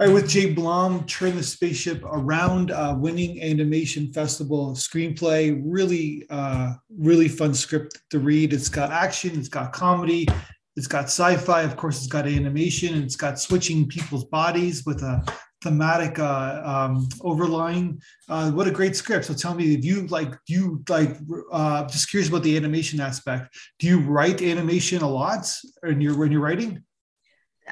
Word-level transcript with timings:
All 0.00 0.06
right, 0.06 0.14
with 0.14 0.28
Jay 0.28 0.52
Blom, 0.52 1.04
turn 1.06 1.34
the 1.34 1.42
spaceship 1.42 2.04
around, 2.04 2.70
uh, 2.70 2.94
winning 2.96 3.42
animation 3.42 4.12
festival 4.12 4.74
screenplay. 4.74 5.60
Really, 5.64 6.24
uh, 6.30 6.74
really 6.96 7.26
fun 7.26 7.52
script 7.52 7.98
to 8.10 8.20
read. 8.20 8.52
It's 8.52 8.68
got 8.68 8.92
action, 8.92 9.36
it's 9.36 9.48
got 9.48 9.72
comedy, 9.72 10.28
it's 10.76 10.86
got 10.86 11.06
sci-fi. 11.06 11.62
Of 11.62 11.76
course, 11.76 11.98
it's 11.98 12.06
got 12.06 12.28
animation, 12.28 12.94
and 12.94 13.02
it's 13.02 13.16
got 13.16 13.40
switching 13.40 13.88
people's 13.88 14.26
bodies 14.26 14.86
with 14.86 15.02
a 15.02 15.20
thematic 15.64 16.20
uh, 16.20 16.62
um, 16.64 17.08
overlying. 17.22 18.00
Uh, 18.28 18.52
what 18.52 18.68
a 18.68 18.70
great 18.70 18.94
script! 18.94 19.24
So 19.24 19.34
tell 19.34 19.54
me, 19.54 19.74
if 19.74 19.84
you 19.84 20.06
like, 20.06 20.30
do 20.46 20.54
you 20.54 20.84
like? 20.88 21.16
Uh, 21.50 21.88
just 21.88 22.08
curious 22.08 22.28
about 22.28 22.44
the 22.44 22.56
animation 22.56 23.00
aspect. 23.00 23.52
Do 23.80 23.88
you 23.88 23.98
write 23.98 24.42
animation 24.42 25.02
a 25.02 25.10
lot 25.10 25.52
in 25.82 26.00
your 26.00 26.16
when 26.16 26.30
you're 26.30 26.40
writing? 26.40 26.84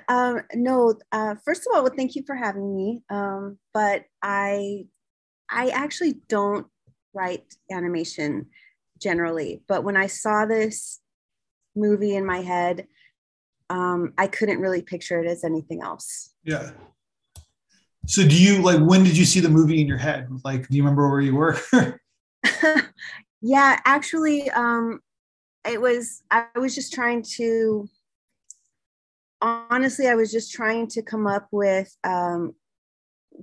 Um, 0.09 0.43
no, 0.55 0.95
uh, 1.13 1.35
first 1.45 1.63
of 1.63 1.75
all, 1.75 1.83
well, 1.83 1.93
thank 1.97 2.15
you 2.15 2.23
for 2.27 2.35
having 2.35 2.75
me. 2.75 3.03
Um, 3.11 3.59
but 3.75 4.05
I, 4.23 4.87
I 5.51 5.69
actually 5.69 6.21
don't 6.29 6.67
write 7.15 7.55
animation 7.71 8.47
generally. 9.01 9.63
But 9.69 9.85
when 9.85 9.97
I 9.97 10.07
saw 10.07 10.47
this 10.47 11.01
movie 11.75 12.17
in 12.17 12.25
my 12.25 12.41
head, 12.43 12.87
um, 13.71 14.13
I 14.17 14.27
couldn't 14.27 14.61
really 14.61 14.83
picture 14.83 15.21
it 15.21 15.27
as 15.27 15.45
anything 15.45 15.83
else. 15.83 16.35
Yeah. 16.45 16.71
So 18.07 18.23
do 18.23 18.41
you 18.41 18.63
like 18.63 18.81
when 18.81 19.03
did 19.03 19.17
you 19.17 19.25
see 19.25 19.41
the 19.41 19.49
movie 19.49 19.81
in 19.81 19.89
your 19.89 19.99
head? 19.99 20.29
Like, 20.45 20.69
do 20.69 20.77
you 20.77 20.83
remember 20.83 21.11
where 21.11 21.21
you 21.21 21.35
were? 21.35 21.59
yeah, 23.43 23.81
actually, 23.85 24.49
um, 24.51 25.01
it 25.69 25.81
was 25.81 26.23
I 26.31 26.47
was 26.55 26.75
just 26.75 26.93
trying 26.93 27.25
to 27.37 27.89
honestly, 29.41 30.09
I 30.09 30.15
was 30.15 30.33
just 30.33 30.53
trying 30.53 30.89
to 30.89 31.03
come 31.03 31.27
up 31.27 31.49
with 31.51 31.95
um, 32.05 32.55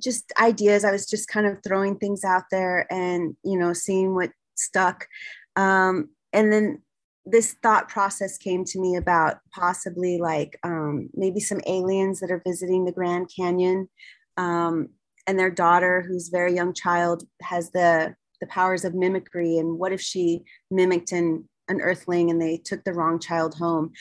just 0.01 0.31
ideas. 0.39 0.83
I 0.83 0.91
was 0.91 1.05
just 1.05 1.27
kind 1.27 1.45
of 1.45 1.59
throwing 1.63 1.97
things 1.97 2.23
out 2.23 2.43
there 2.51 2.91
and, 2.91 3.35
you 3.43 3.57
know, 3.57 3.73
seeing 3.73 4.15
what 4.15 4.31
stuck. 4.55 5.07
Um, 5.55 6.09
and 6.31 6.51
then 6.51 6.81
this 7.25 7.55
thought 7.63 7.87
process 7.89 8.37
came 8.37 8.65
to 8.65 8.79
me 8.79 8.95
about 8.95 9.37
possibly 9.53 10.17
like 10.17 10.59
um, 10.63 11.09
maybe 11.13 11.39
some 11.39 11.61
aliens 11.67 12.19
that 12.19 12.31
are 12.31 12.41
visiting 12.45 12.85
the 12.85 12.91
Grand 12.91 13.29
Canyon. 13.33 13.87
Um, 14.37 14.89
and 15.25 15.39
their 15.39 15.51
daughter, 15.51 16.01
who's 16.01 16.27
very 16.27 16.53
young 16.53 16.73
child, 16.73 17.23
has 17.41 17.71
the 17.71 18.15
the 18.41 18.47
powers 18.47 18.83
of 18.83 18.93
mimicry. 18.93 19.57
And 19.57 19.79
what 19.79 19.93
if 19.93 20.01
she 20.01 20.43
mimicked 20.69 21.13
an 21.13 21.47
an 21.69 21.79
earthling 21.79 22.29
and 22.29 22.41
they 22.41 22.57
took 22.57 22.83
the 22.83 22.93
wrong 22.93 23.19
child 23.19 23.55
home? 23.55 23.93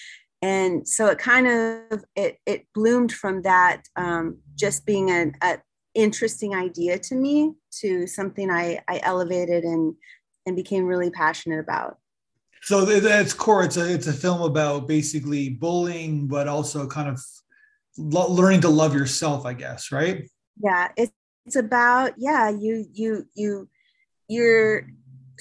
And 0.42 0.86
so 0.86 1.06
it 1.06 1.18
kind 1.18 1.46
of 1.46 2.04
it, 2.16 2.38
it 2.46 2.66
bloomed 2.74 3.12
from 3.12 3.42
that 3.42 3.82
um, 3.96 4.38
just 4.56 4.84
being 4.84 5.10
an 5.10 5.34
a 5.40 5.58
interesting 5.94 6.54
idea 6.54 6.98
to 6.98 7.14
me 7.14 7.52
to 7.80 8.06
something 8.06 8.50
I, 8.50 8.80
I 8.88 9.00
elevated 9.02 9.64
and 9.64 9.94
and 10.44 10.56
became 10.56 10.84
really 10.86 11.10
passionate 11.10 11.60
about. 11.60 11.98
So 12.62 12.88
at 12.88 13.04
its 13.04 13.32
core. 13.32 13.64
It's 13.64 13.76
a 13.76 13.92
it's 13.92 14.08
a 14.08 14.12
film 14.12 14.42
about 14.42 14.88
basically 14.88 15.48
bullying 15.48 16.26
but 16.26 16.48
also 16.48 16.86
kind 16.86 17.08
of 17.08 17.20
learning 17.96 18.62
to 18.62 18.70
love 18.70 18.94
yourself 18.94 19.44
i 19.44 19.52
guess 19.52 19.92
right? 19.92 20.28
Yeah 20.62 20.88
it's, 20.96 21.12
it's 21.46 21.56
about 21.56 22.14
yeah 22.16 22.48
you 22.50 22.86
you 22.92 23.26
you 23.34 23.68
you're 24.28 24.88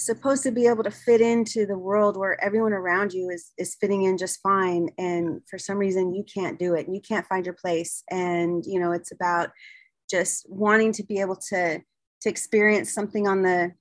supposed 0.05 0.43
to 0.43 0.51
be 0.51 0.67
able 0.67 0.83
to 0.83 0.91
fit 0.91 1.21
into 1.21 1.65
the 1.65 1.77
world 1.77 2.17
where 2.17 2.41
everyone 2.43 2.73
around 2.73 3.13
you 3.13 3.29
is 3.29 3.51
is 3.57 3.75
fitting 3.75 4.03
in 4.03 4.17
just 4.17 4.39
fine. 4.41 4.89
And 4.97 5.41
for 5.49 5.57
some 5.57 5.77
reason 5.77 6.13
you 6.13 6.23
can't 6.23 6.59
do 6.59 6.75
it. 6.75 6.85
And 6.85 6.95
you 6.95 7.01
can't 7.01 7.27
find 7.27 7.45
your 7.45 7.55
place. 7.55 8.03
And 8.09 8.63
you 8.65 8.79
know 8.79 8.91
it's 8.91 9.11
about 9.11 9.49
just 10.09 10.45
wanting 10.49 10.91
to 10.93 11.03
be 11.03 11.19
able 11.19 11.37
to 11.49 11.81
to 12.21 12.29
experience 12.29 12.93
something 12.93 13.27
on 13.27 13.41
the 13.41 13.71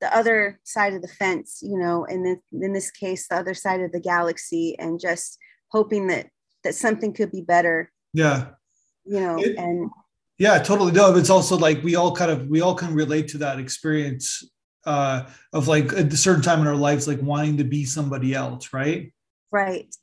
the 0.00 0.16
other 0.16 0.60
side 0.64 0.94
of 0.94 1.02
the 1.02 1.08
fence 1.08 1.60
you 1.62 1.78
know 1.78 2.04
and 2.06 2.26
in, 2.26 2.40
in 2.60 2.72
this 2.72 2.90
case 2.90 3.28
the 3.28 3.36
other 3.36 3.54
side 3.54 3.80
of 3.80 3.92
the 3.92 4.00
galaxy 4.00 4.76
and 4.78 5.00
just 5.00 5.38
hoping 5.70 6.08
that 6.08 6.26
that 6.64 6.74
something 6.74 7.12
could 7.12 7.32
be 7.32 7.40
better. 7.42 7.90
Yeah. 8.12 8.50
You 9.04 9.20
know 9.20 9.36
it, 9.38 9.56
and 9.56 9.90
yeah 10.38 10.58
totally. 10.58 10.92
No 10.92 11.14
it's 11.16 11.30
also 11.30 11.56
like 11.56 11.82
we 11.82 11.96
all 11.96 12.14
kind 12.14 12.30
of 12.30 12.46
we 12.48 12.60
all 12.60 12.74
can 12.74 12.94
relate 12.94 13.28
to 13.28 13.38
that 13.38 13.58
experience 13.58 14.44
uh, 14.84 15.24
of 15.52 15.68
like 15.68 15.92
a 15.92 16.16
certain 16.16 16.42
time 16.42 16.60
in 16.60 16.66
our 16.66 16.76
lives, 16.76 17.06
like 17.06 17.22
wanting 17.22 17.56
to 17.58 17.64
be 17.64 17.84
somebody 17.84 18.34
else, 18.34 18.72
right? 18.72 19.12
Right. 19.50 19.94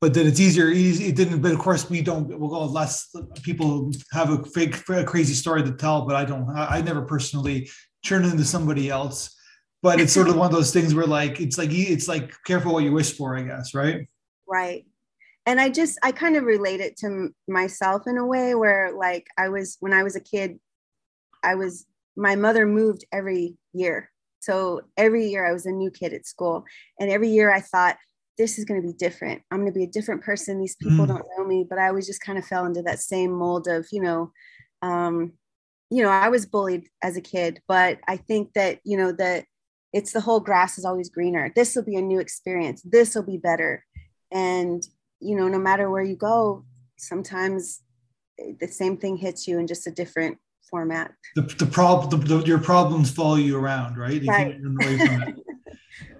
but 0.00 0.14
then 0.14 0.26
it's 0.26 0.40
easier. 0.40 0.68
Easy, 0.68 1.06
it 1.06 1.16
didn't. 1.16 1.40
But 1.40 1.52
of 1.52 1.58
course, 1.58 1.88
we 1.88 2.02
don't. 2.02 2.28
We'll 2.38 2.50
go 2.50 2.64
less 2.64 3.14
people 3.42 3.92
have 4.12 4.30
a 4.30 4.44
fake, 4.44 4.88
a 4.88 5.04
crazy 5.04 5.34
story 5.34 5.62
to 5.62 5.72
tell. 5.72 6.06
But 6.06 6.16
I 6.16 6.24
don't. 6.24 6.48
I, 6.50 6.78
I 6.78 6.80
never 6.82 7.02
personally 7.02 7.68
turn 8.04 8.24
into 8.24 8.44
somebody 8.44 8.90
else. 8.90 9.34
But 9.80 10.00
it's 10.00 10.12
sort 10.12 10.28
of 10.28 10.36
one 10.36 10.46
of 10.46 10.52
those 10.52 10.72
things 10.72 10.92
where, 10.92 11.06
like, 11.06 11.40
it's 11.40 11.56
like 11.56 11.70
it's 11.72 12.08
like 12.08 12.34
careful 12.44 12.72
what 12.72 12.82
you 12.82 12.92
wish 12.92 13.16
for. 13.16 13.36
I 13.36 13.42
guess, 13.42 13.74
right? 13.74 14.08
Right. 14.48 14.86
And 15.46 15.60
I 15.60 15.70
just 15.70 15.98
I 16.02 16.12
kind 16.12 16.36
of 16.36 16.44
relate 16.44 16.80
it 16.80 16.96
to 16.98 17.30
myself 17.46 18.02
in 18.06 18.18
a 18.18 18.26
way 18.26 18.54
where, 18.54 18.92
like, 18.92 19.28
I 19.38 19.48
was 19.48 19.76
when 19.80 19.92
I 19.92 20.02
was 20.02 20.16
a 20.16 20.20
kid, 20.20 20.58
I 21.42 21.54
was 21.54 21.86
my 22.18 22.34
mother 22.36 22.66
moved 22.66 23.04
every 23.12 23.56
year. 23.72 24.10
So 24.40 24.82
every 24.96 25.28
year 25.28 25.46
I 25.46 25.52
was 25.52 25.66
a 25.66 25.70
new 25.70 25.90
kid 25.90 26.12
at 26.12 26.26
school. 26.26 26.64
And 26.98 27.10
every 27.10 27.28
year 27.28 27.52
I 27.52 27.60
thought, 27.60 27.96
this 28.36 28.58
is 28.58 28.64
going 28.64 28.80
to 28.80 28.86
be 28.86 28.94
different. 28.94 29.42
I'm 29.50 29.60
going 29.60 29.72
to 29.72 29.78
be 29.78 29.84
a 29.84 29.90
different 29.90 30.22
person. 30.22 30.60
These 30.60 30.76
people 30.76 31.04
mm. 31.04 31.08
don't 31.08 31.26
know 31.36 31.44
me, 31.44 31.66
but 31.68 31.78
I 31.78 31.88
always 31.88 32.06
just 32.06 32.20
kind 32.20 32.38
of 32.38 32.44
fell 32.44 32.66
into 32.66 32.82
that 32.82 33.00
same 33.00 33.32
mold 33.32 33.66
of, 33.66 33.86
you 33.90 34.00
know, 34.00 34.32
um, 34.82 35.32
you 35.90 36.02
know, 36.02 36.10
I 36.10 36.28
was 36.28 36.46
bullied 36.46 36.88
as 37.02 37.16
a 37.16 37.20
kid, 37.20 37.60
but 37.66 37.98
I 38.06 38.16
think 38.16 38.52
that, 38.54 38.78
you 38.84 38.96
know, 38.96 39.10
that 39.12 39.44
it's 39.92 40.12
the 40.12 40.20
whole 40.20 40.38
grass 40.38 40.78
is 40.78 40.84
always 40.84 41.08
greener. 41.08 41.50
This 41.54 41.74
will 41.74 41.84
be 41.84 41.96
a 41.96 42.02
new 42.02 42.20
experience. 42.20 42.82
This 42.82 43.14
will 43.14 43.24
be 43.24 43.38
better. 43.38 43.84
And, 44.30 44.86
you 45.20 45.34
know, 45.36 45.48
no 45.48 45.58
matter 45.58 45.90
where 45.90 46.02
you 46.02 46.14
go, 46.14 46.64
sometimes 46.96 47.80
the 48.60 48.68
same 48.68 48.98
thing 48.98 49.16
hits 49.16 49.48
you 49.48 49.58
in 49.58 49.66
just 49.66 49.86
a 49.86 49.90
different 49.90 50.38
format. 50.70 51.12
The, 51.34 51.42
the 51.42 51.66
problem, 51.66 52.20
the, 52.20 52.38
the, 52.38 52.44
your 52.44 52.58
problems 52.58 53.10
follow 53.10 53.36
you 53.36 53.58
around, 53.58 53.96
right? 53.96 54.20
You 54.20 54.30
right. 54.30 54.56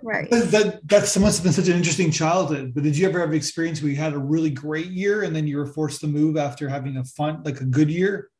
right. 0.02 0.30
That, 0.30 0.80
that 0.84 1.18
must 1.20 1.38
have 1.38 1.42
been 1.42 1.52
such 1.52 1.68
an 1.68 1.76
interesting 1.76 2.10
childhood. 2.10 2.72
But 2.74 2.84
did 2.84 2.96
you 2.96 3.08
ever 3.08 3.20
have 3.20 3.30
an 3.30 3.34
experience 3.34 3.82
where 3.82 3.90
you 3.90 3.96
had 3.96 4.14
a 4.14 4.18
really 4.18 4.50
great 4.50 4.86
year 4.86 5.22
and 5.22 5.34
then 5.34 5.46
you 5.46 5.56
were 5.56 5.66
forced 5.66 6.00
to 6.02 6.06
move 6.06 6.36
after 6.36 6.68
having 6.68 6.96
a 6.96 7.04
fun, 7.04 7.42
like 7.44 7.60
a 7.60 7.64
good 7.64 7.90
year? 7.90 8.30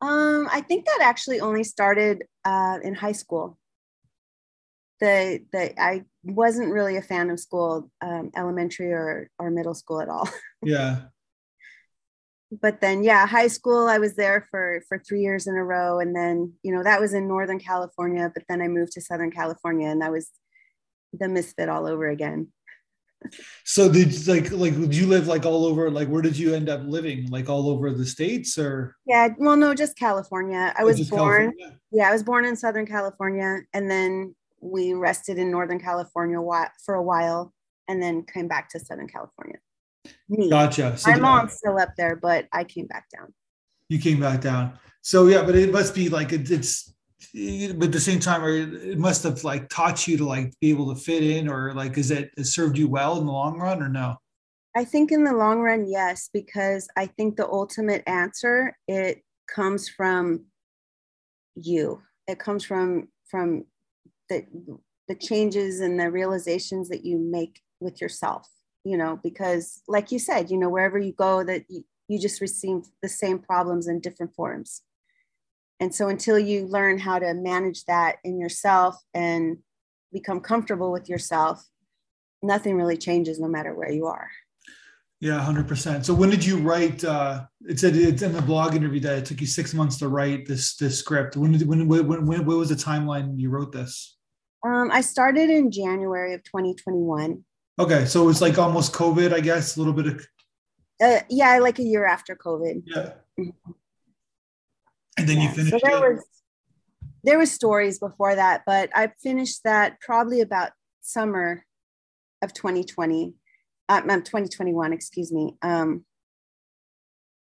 Um, 0.00 0.48
I 0.52 0.60
think 0.60 0.86
that 0.86 0.98
actually 1.02 1.40
only 1.40 1.64
started 1.64 2.24
uh, 2.44 2.78
in 2.82 2.94
high 2.94 3.12
school. 3.12 3.58
The 5.00 5.40
the 5.52 5.78
I 5.80 6.04
wasn't 6.22 6.72
really 6.72 6.96
a 6.96 7.02
fan 7.02 7.28
of 7.28 7.38
school, 7.38 7.90
um, 8.00 8.30
elementary 8.34 8.92
or 8.92 9.28
or 9.38 9.50
middle 9.50 9.74
school 9.74 10.00
at 10.00 10.08
all. 10.08 10.28
Yeah 10.62 11.02
but 12.60 12.80
then 12.80 13.02
yeah 13.02 13.26
high 13.26 13.48
school 13.48 13.88
i 13.88 13.98
was 13.98 14.14
there 14.14 14.46
for 14.50 14.80
for 14.88 14.98
three 14.98 15.20
years 15.20 15.48
in 15.48 15.56
a 15.56 15.64
row 15.64 15.98
and 15.98 16.14
then 16.14 16.52
you 16.62 16.72
know 16.72 16.82
that 16.82 17.00
was 17.00 17.12
in 17.12 17.26
northern 17.26 17.58
california 17.58 18.30
but 18.32 18.44
then 18.48 18.62
i 18.62 18.68
moved 18.68 18.92
to 18.92 19.00
southern 19.00 19.32
california 19.32 19.88
and 19.88 20.00
that 20.00 20.12
was 20.12 20.30
the 21.18 21.28
misfit 21.28 21.68
all 21.68 21.86
over 21.86 22.08
again. 22.08 22.48
So 23.64 23.90
did 23.90 24.26
like 24.28 24.52
like 24.52 24.74
did 24.74 24.94
you 24.94 25.06
live 25.06 25.26
like 25.26 25.44
all 25.46 25.64
over 25.64 25.90
like 25.90 26.06
where 26.08 26.22
did 26.22 26.38
you 26.38 26.54
end 26.54 26.68
up 26.68 26.82
living? 26.84 27.28
Like 27.28 27.48
all 27.48 27.68
over 27.70 27.90
the 27.90 28.04
states 28.04 28.58
or? 28.58 28.94
Yeah 29.06 29.28
well 29.38 29.56
no 29.56 29.74
just 29.74 29.96
california. 29.96 30.72
I 30.76 30.82
oh, 30.82 30.86
was 30.86 31.10
born 31.10 31.52
california? 31.52 31.80
yeah 31.90 32.08
i 32.08 32.12
was 32.12 32.22
born 32.22 32.44
in 32.44 32.56
southern 32.56 32.86
california 32.86 33.60
and 33.72 33.90
then 33.90 34.36
we 34.60 34.92
rested 34.92 35.38
in 35.38 35.50
northern 35.50 35.80
california 35.80 36.38
for 36.84 36.94
a 36.94 37.02
while 37.02 37.52
and 37.88 38.02
then 38.02 38.22
came 38.22 38.48
back 38.48 38.68
to 38.70 38.80
southern 38.80 39.08
california 39.08 39.58
me. 40.28 40.50
Gotcha. 40.50 40.96
So 40.96 41.10
My 41.10 41.18
mom's 41.18 41.54
still 41.54 41.78
up 41.78 41.90
there, 41.96 42.16
but 42.16 42.46
I 42.52 42.64
came 42.64 42.86
back 42.86 43.06
down. 43.16 43.32
You 43.88 43.98
came 43.98 44.20
back 44.20 44.40
down. 44.40 44.78
So 45.02 45.26
yeah, 45.26 45.44
but 45.44 45.54
it 45.54 45.72
must 45.72 45.94
be 45.94 46.08
like 46.08 46.32
it, 46.32 46.50
it's 46.50 46.92
but 47.32 47.86
at 47.86 47.92
the 47.92 48.00
same 48.00 48.20
time 48.20 48.44
it 48.44 48.98
must 48.98 49.22
have 49.22 49.42
like 49.44 49.68
taught 49.68 50.06
you 50.06 50.16
to 50.16 50.24
like 50.24 50.52
be 50.60 50.70
able 50.70 50.94
to 50.94 51.00
fit 51.00 51.22
in 51.22 51.48
or 51.48 51.72
like 51.74 51.96
is 51.98 52.10
it, 52.10 52.30
it 52.36 52.44
served 52.44 52.78
you 52.78 52.88
well 52.88 53.18
in 53.18 53.26
the 53.26 53.32
long 53.32 53.58
run 53.58 53.82
or 53.82 53.88
no 53.88 54.16
i 54.74 54.84
think 54.84 55.12
in 55.12 55.24
the 55.24 55.32
long 55.32 55.60
run 55.60 55.86
yes 55.88 56.28
because 56.32 56.88
i 56.96 57.06
think 57.06 57.36
the 57.36 57.46
ultimate 57.46 58.02
answer 58.06 58.76
it 58.86 59.22
comes 59.48 59.88
from 59.88 60.44
you 61.54 62.00
it 62.26 62.38
comes 62.38 62.64
from 62.64 63.08
from 63.28 63.64
the 64.28 64.44
the 65.08 65.14
changes 65.14 65.80
and 65.80 65.98
the 65.98 66.10
realizations 66.10 66.88
that 66.88 67.04
you 67.04 67.18
make 67.18 67.60
with 67.80 68.00
yourself 68.00 68.48
you 68.86 68.96
know, 68.96 69.18
because 69.20 69.82
like 69.88 70.12
you 70.12 70.18
said, 70.20 70.48
you 70.48 70.56
know, 70.56 70.68
wherever 70.68 70.96
you 70.96 71.12
go, 71.12 71.42
that 71.42 71.64
you, 71.68 71.84
you 72.06 72.20
just 72.20 72.40
receive 72.40 72.82
the 73.02 73.08
same 73.08 73.40
problems 73.40 73.88
in 73.88 73.98
different 73.98 74.32
forms. 74.32 74.82
And 75.80 75.92
so 75.92 76.06
until 76.08 76.38
you 76.38 76.66
learn 76.66 76.98
how 76.98 77.18
to 77.18 77.34
manage 77.34 77.84
that 77.86 78.18
in 78.22 78.38
yourself 78.38 78.96
and 79.12 79.58
become 80.12 80.38
comfortable 80.38 80.92
with 80.92 81.08
yourself, 81.08 81.66
nothing 82.44 82.76
really 82.76 82.96
changes 82.96 83.40
no 83.40 83.48
matter 83.48 83.74
where 83.74 83.90
you 83.90 84.06
are. 84.06 84.30
Yeah, 85.18 85.40
hundred 85.40 85.66
percent. 85.66 86.06
So 86.06 86.14
when 86.14 86.30
did 86.30 86.44
you 86.44 86.58
write? 86.58 87.02
Uh, 87.02 87.46
it 87.62 87.80
said 87.80 87.96
it's 87.96 88.22
in 88.22 88.34
the 88.34 88.42
blog 88.42 88.76
interview 88.76 89.00
that 89.00 89.18
it 89.18 89.24
took 89.24 89.40
you 89.40 89.48
six 89.48 89.74
months 89.74 89.96
to 89.98 90.08
write 90.08 90.46
this 90.46 90.76
this 90.76 90.98
script. 90.98 91.36
When 91.36 91.52
did 91.52 91.66
when 91.66 91.88
when 91.88 92.06
when, 92.06 92.26
when 92.26 92.46
what 92.46 92.58
was 92.58 92.68
the 92.68 92.76
timeline 92.76 93.32
you 93.36 93.48
wrote 93.48 93.72
this? 93.72 94.16
Um, 94.64 94.90
I 94.92 95.00
started 95.00 95.50
in 95.50 95.72
January 95.72 96.34
of 96.34 96.44
2021. 96.44 97.42
Okay, 97.78 98.06
so 98.06 98.22
it 98.22 98.26
was 98.26 98.40
like 98.40 98.58
almost 98.58 98.92
COVID, 98.92 99.34
I 99.34 99.40
guess, 99.40 99.76
a 99.76 99.80
little 99.80 99.92
bit 99.92 100.06
of. 100.06 100.26
Uh, 101.00 101.20
yeah, 101.28 101.58
like 101.58 101.78
a 101.78 101.82
year 101.82 102.06
after 102.06 102.34
COVID. 102.34 102.82
Yeah. 102.86 103.12
Mm-hmm. 103.38 103.70
And 105.18 105.28
then 105.28 105.36
yeah. 105.36 105.42
you 105.42 105.48
finished. 105.50 105.70
So 105.72 105.78
there 105.82 105.96
it. 105.96 106.14
was 106.14 106.24
there 107.24 107.38
was 107.38 107.50
stories 107.50 107.98
before 107.98 108.34
that, 108.34 108.62
but 108.66 108.90
I 108.94 109.12
finished 109.22 109.62
that 109.64 110.00
probably 110.00 110.40
about 110.40 110.70
summer 111.00 111.64
of 112.42 112.52
2020 112.52 113.34
uh, 113.88 114.00
2021, 114.00 114.92
excuse 114.92 115.32
me. 115.32 115.56
Um, 115.62 116.04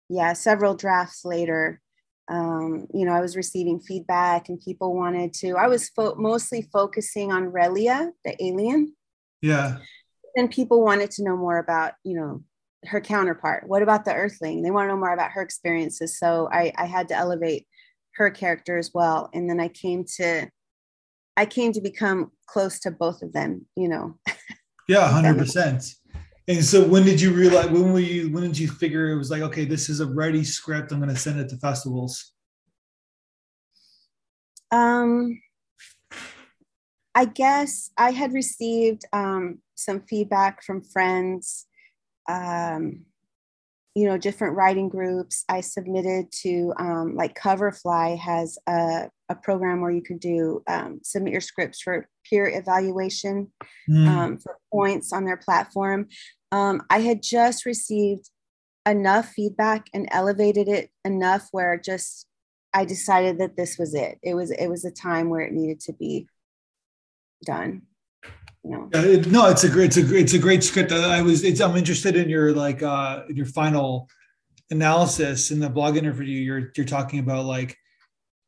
yeah, 0.08 0.32
several 0.34 0.74
drafts 0.74 1.24
later, 1.24 1.80
um, 2.28 2.86
you 2.92 3.04
know, 3.04 3.12
I 3.12 3.20
was 3.20 3.36
receiving 3.36 3.80
feedback 3.80 4.48
and 4.48 4.60
people 4.60 4.94
wanted 4.94 5.32
to, 5.34 5.56
I 5.56 5.68
was 5.68 5.88
fo- 5.90 6.14
mostly 6.16 6.68
focusing 6.72 7.32
on 7.32 7.50
Relia, 7.50 8.10
the 8.24 8.42
alien. 8.42 8.94
Yeah. 9.40 9.78
And 10.36 10.50
people 10.50 10.82
wanted 10.82 11.10
to 11.12 11.22
know 11.22 11.36
more 11.36 11.58
about, 11.58 11.92
you 12.02 12.16
know, 12.16 12.42
her 12.86 13.00
counterpart. 13.00 13.68
What 13.68 13.82
about 13.82 14.04
the 14.04 14.14
Earthling? 14.14 14.62
They 14.62 14.70
want 14.70 14.84
to 14.84 14.94
know 14.94 14.98
more 14.98 15.14
about 15.14 15.32
her 15.32 15.42
experiences. 15.42 16.18
So 16.18 16.48
I, 16.52 16.72
I 16.76 16.86
had 16.86 17.08
to 17.08 17.16
elevate 17.16 17.66
her 18.16 18.30
character 18.30 18.76
as 18.78 18.90
well. 18.92 19.30
And 19.32 19.48
then 19.48 19.60
I 19.60 19.68
came 19.68 20.04
to, 20.16 20.48
I 21.36 21.46
came 21.46 21.72
to 21.72 21.80
become 21.80 22.32
close 22.46 22.78
to 22.80 22.90
both 22.90 23.22
of 23.22 23.32
them, 23.32 23.66
you 23.76 23.88
know. 23.88 24.18
Yeah, 24.86 25.08
hundred 25.08 25.38
percent. 25.38 25.82
And 26.46 26.62
so 26.62 26.86
when 26.86 27.04
did 27.04 27.20
you 27.20 27.32
realize 27.32 27.70
when 27.70 27.92
were 27.92 28.00
you 28.00 28.30
when 28.30 28.42
did 28.42 28.58
you 28.58 28.68
figure 28.68 29.10
it 29.10 29.16
was 29.16 29.30
like, 29.30 29.42
okay, 29.42 29.64
this 29.64 29.88
is 29.88 30.00
a 30.00 30.06
ready 30.06 30.44
script, 30.44 30.92
I'm 30.92 31.00
gonna 31.00 31.16
send 31.16 31.40
it 31.40 31.48
to 31.50 31.56
festivals? 31.56 32.32
Um 34.70 35.40
I 37.14 37.26
guess 37.26 37.90
I 37.96 38.10
had 38.10 38.32
received 38.32 39.04
um, 39.12 39.58
some 39.76 40.00
feedback 40.00 40.64
from 40.64 40.82
friends, 40.82 41.66
um, 42.28 43.04
you 43.94 44.06
know, 44.08 44.18
different 44.18 44.56
writing 44.56 44.88
groups. 44.88 45.44
I 45.48 45.60
submitted 45.60 46.32
to 46.42 46.72
um, 46.78 47.14
like 47.14 47.38
Coverfly 47.38 48.18
has 48.18 48.58
a, 48.68 49.08
a 49.28 49.34
program 49.36 49.80
where 49.80 49.92
you 49.92 50.02
can 50.02 50.18
do 50.18 50.62
um, 50.66 51.00
submit 51.04 51.32
your 51.32 51.40
scripts 51.40 51.80
for 51.80 52.08
peer 52.28 52.48
evaluation 52.48 53.52
mm. 53.88 54.08
um, 54.08 54.38
for 54.38 54.58
points 54.72 55.12
on 55.12 55.24
their 55.24 55.36
platform. 55.36 56.08
Um, 56.50 56.82
I 56.90 57.00
had 57.00 57.22
just 57.22 57.64
received 57.64 58.28
enough 58.86 59.28
feedback 59.28 59.86
and 59.94 60.08
elevated 60.10 60.68
it 60.68 60.90
enough 61.04 61.48
where 61.52 61.78
just 61.78 62.26
I 62.74 62.84
decided 62.84 63.38
that 63.38 63.56
this 63.56 63.78
was 63.78 63.94
it. 63.94 64.18
It 64.22 64.34
was 64.34 64.50
it 64.50 64.66
was 64.66 64.84
a 64.84 64.90
time 64.90 65.30
where 65.30 65.42
it 65.42 65.52
needed 65.52 65.78
to 65.80 65.92
be 65.92 66.26
done. 67.44 67.82
You 68.62 68.70
know. 68.70 68.88
it, 68.92 69.26
no, 69.26 69.48
it's 69.48 69.64
a 69.64 69.68
great 69.68 69.96
it's 69.96 70.10
a 70.10 70.16
it's 70.16 70.32
a 70.32 70.38
great 70.38 70.64
script. 70.64 70.92
I 70.92 71.20
was 71.22 71.44
it's 71.44 71.60
I'm 71.60 71.76
interested 71.76 72.16
in 72.16 72.28
your 72.28 72.52
like 72.52 72.82
uh 72.82 73.24
in 73.28 73.36
your 73.36 73.46
final 73.46 74.08
analysis 74.70 75.50
in 75.50 75.60
the 75.60 75.68
blog 75.68 75.96
interview. 75.96 76.40
You're 76.40 76.72
you're 76.74 76.86
talking 76.86 77.18
about 77.18 77.44
like 77.44 77.76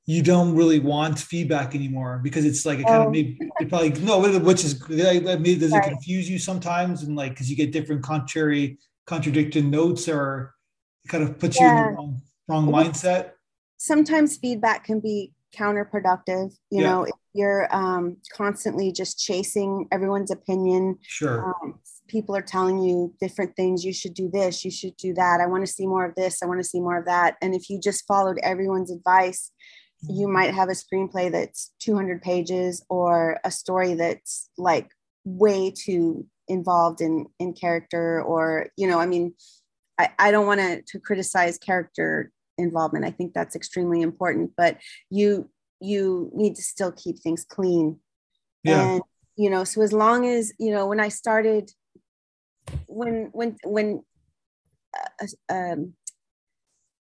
you 0.06 0.22
don't 0.22 0.54
really 0.54 0.78
want 0.78 1.18
feedback 1.18 1.74
anymore 1.74 2.20
because 2.22 2.44
it's 2.44 2.64
like 2.64 2.78
it 2.78 2.86
kind 2.86 3.02
oh. 3.02 3.06
of 3.06 3.12
maybe 3.12 3.38
it 3.60 3.68
probably 3.68 3.90
no 4.02 4.20
which 4.38 4.64
is 4.64 4.80
maybe 4.88 5.56
does 5.56 5.74
it 5.74 5.82
confuse 5.82 6.30
you 6.30 6.38
sometimes 6.38 7.02
and 7.02 7.16
like 7.16 7.32
because 7.32 7.50
you 7.50 7.56
get 7.56 7.72
different 7.72 8.02
contrary 8.02 8.78
contradicting 9.06 9.68
notes 9.68 10.08
or 10.08 10.54
it 11.04 11.08
kind 11.08 11.24
of 11.24 11.38
puts 11.38 11.60
yeah. 11.60 11.64
you 11.64 11.88
in 11.88 11.90
the 11.90 11.96
wrong, 11.96 12.22
wrong 12.48 12.66
mindset 12.68 13.32
sometimes 13.78 14.36
feedback 14.36 14.84
can 14.84 15.00
be 15.00 15.32
counterproductive 15.54 16.56
you 16.70 16.82
yeah. 16.82 16.90
know 16.90 17.02
if 17.04 17.14
you're 17.36 17.74
um, 17.74 18.16
constantly 18.32 18.92
just 18.92 19.18
chasing 19.18 19.86
everyone's 19.92 20.30
opinion. 20.30 20.98
Sure. 21.02 21.54
Um, 21.62 21.78
people 22.08 22.36
are 22.36 22.42
telling 22.42 22.78
you 22.78 23.12
different 23.20 23.54
things 23.56 23.84
you 23.84 23.92
should 23.92 24.14
do 24.14 24.30
this 24.32 24.64
you 24.64 24.70
should 24.70 24.96
do 24.96 25.12
that 25.14 25.40
i 25.40 25.46
want 25.46 25.66
to 25.66 25.72
see 25.72 25.86
more 25.86 26.04
of 26.04 26.14
this 26.14 26.42
i 26.42 26.46
want 26.46 26.60
to 26.60 26.64
see 26.64 26.80
more 26.80 26.98
of 26.98 27.04
that. 27.04 27.36
And 27.42 27.54
if 27.54 27.68
you 27.68 27.80
just 27.80 28.06
followed 28.06 28.38
everyone's 28.42 28.90
advice 28.90 29.50
you 30.08 30.28
might 30.28 30.54
have 30.54 30.68
a 30.68 30.72
screenplay 30.72 31.30
that's 31.32 31.72
200 31.80 32.22
pages 32.22 32.84
or 32.88 33.40
a 33.44 33.50
story 33.50 33.94
that's 33.94 34.50
like 34.58 34.88
way 35.24 35.72
too 35.76 36.26
involved 36.48 37.00
in 37.00 37.26
in 37.38 37.52
character 37.52 38.22
or 38.22 38.68
you 38.76 38.86
know 38.86 39.00
i 39.00 39.06
mean 39.06 39.34
i, 39.98 40.08
I 40.18 40.30
don't 40.30 40.46
want 40.46 40.60
to 40.60 40.82
to 40.82 41.00
criticize 41.00 41.58
character 41.58 42.30
involvement 42.58 43.04
i 43.04 43.10
think 43.10 43.34
that's 43.34 43.56
extremely 43.56 44.02
important 44.02 44.52
but 44.56 44.78
you 45.10 45.50
you 45.80 46.30
need 46.34 46.56
to 46.56 46.62
still 46.62 46.92
keep 46.92 47.18
things 47.18 47.44
clean. 47.44 48.00
Yeah. 48.64 48.94
and 48.94 49.02
you 49.36 49.50
know 49.50 49.64
so 49.64 49.82
as 49.82 49.92
long 49.92 50.26
as 50.26 50.52
you 50.58 50.72
know 50.72 50.86
when 50.86 50.98
i 50.98 51.08
started 51.08 51.70
when 52.88 53.28
when 53.32 53.56
when 53.64 54.02
uh, 55.22 55.54
um, 55.54 55.94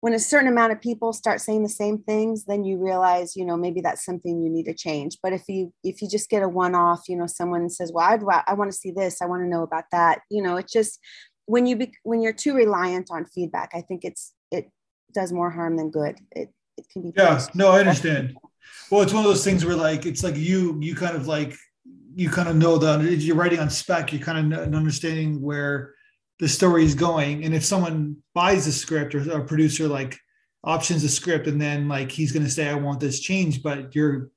when 0.01 0.13
a 0.13 0.19
certain 0.19 0.47
amount 0.47 0.71
of 0.71 0.79
people 0.79 1.11
start 1.11 1.41
saying 1.41 1.63
the 1.63 1.69
same 1.69 1.97
things 1.97 2.45
then 2.45 2.63
you 2.63 2.77
realize 2.77 3.35
you 3.35 3.45
know 3.45 3.57
maybe 3.57 3.81
that's 3.81 4.05
something 4.05 4.41
you 4.41 4.49
need 4.49 4.65
to 4.65 4.73
change. 4.73 5.17
But 5.21 5.33
if 5.33 5.43
you 5.47 5.73
if 5.83 6.01
you 6.01 6.09
just 6.09 6.29
get 6.29 6.43
a 6.43 6.49
one 6.49 6.75
off 6.75 7.09
you 7.09 7.17
know 7.17 7.27
someone 7.27 7.69
says 7.69 7.91
well 7.93 8.05
I'd, 8.05 8.21
i 8.47 8.53
want 8.53 8.71
to 8.71 8.77
see 8.77 8.91
this 8.91 9.21
i 9.21 9.25
want 9.25 9.43
to 9.43 9.49
know 9.49 9.63
about 9.63 9.85
that 9.91 10.21
you 10.29 10.41
know 10.41 10.55
it's 10.57 10.71
just 10.71 10.99
when 11.45 11.65
you 11.65 11.75
be, 11.75 11.91
when 12.03 12.21
you're 12.21 12.31
too 12.33 12.55
reliant 12.55 13.09
on 13.11 13.25
feedback 13.25 13.71
i 13.73 13.81
think 13.81 14.01
it's 14.03 14.33
it 14.51 14.69
does 15.13 15.33
more 15.33 15.49
harm 15.49 15.75
than 15.75 15.89
good. 15.89 16.19
It 16.31 16.53
it 16.77 16.85
can 16.93 17.01
be 17.01 17.11
yeah. 17.17 17.43
no 17.53 17.71
i 17.71 17.79
understand 17.79 18.37
well 18.91 19.01
it's 19.01 19.13
one 19.13 19.23
of 19.23 19.29
those 19.29 19.43
things 19.43 19.65
where 19.65 19.75
like 19.75 20.05
it's 20.05 20.23
like 20.23 20.35
you 20.35 20.77
you 20.81 20.95
kind 20.95 21.15
of 21.15 21.27
like 21.27 21.55
you 22.15 22.29
kind 22.29 22.49
of 22.49 22.55
know 22.55 22.77
that 22.77 23.01
you're 23.03 23.35
writing 23.35 23.59
on 23.59 23.69
spec 23.69 24.11
you're 24.11 24.21
kind 24.21 24.53
of 24.53 24.73
understanding 24.73 25.41
where 25.41 25.93
the 26.39 26.47
story 26.47 26.85
is 26.85 26.95
going. 26.95 27.43
And 27.43 27.53
if 27.53 27.63
someone 27.63 28.17
buys 28.33 28.65
a 28.65 28.71
script 28.71 29.13
or 29.13 29.29
a 29.31 29.43
producer 29.43 29.87
like 29.87 30.17
options 30.63 31.03
a 31.03 31.09
script 31.09 31.47
and 31.47 31.61
then 31.61 31.87
like 31.87 32.11
he's 32.11 32.31
going 32.31 32.45
to 32.45 32.51
say, 32.51 32.69
I 32.69 32.75
want 32.75 32.99
this 32.99 33.19
changed, 33.19 33.61
but 33.61 33.93
you're 33.93 34.31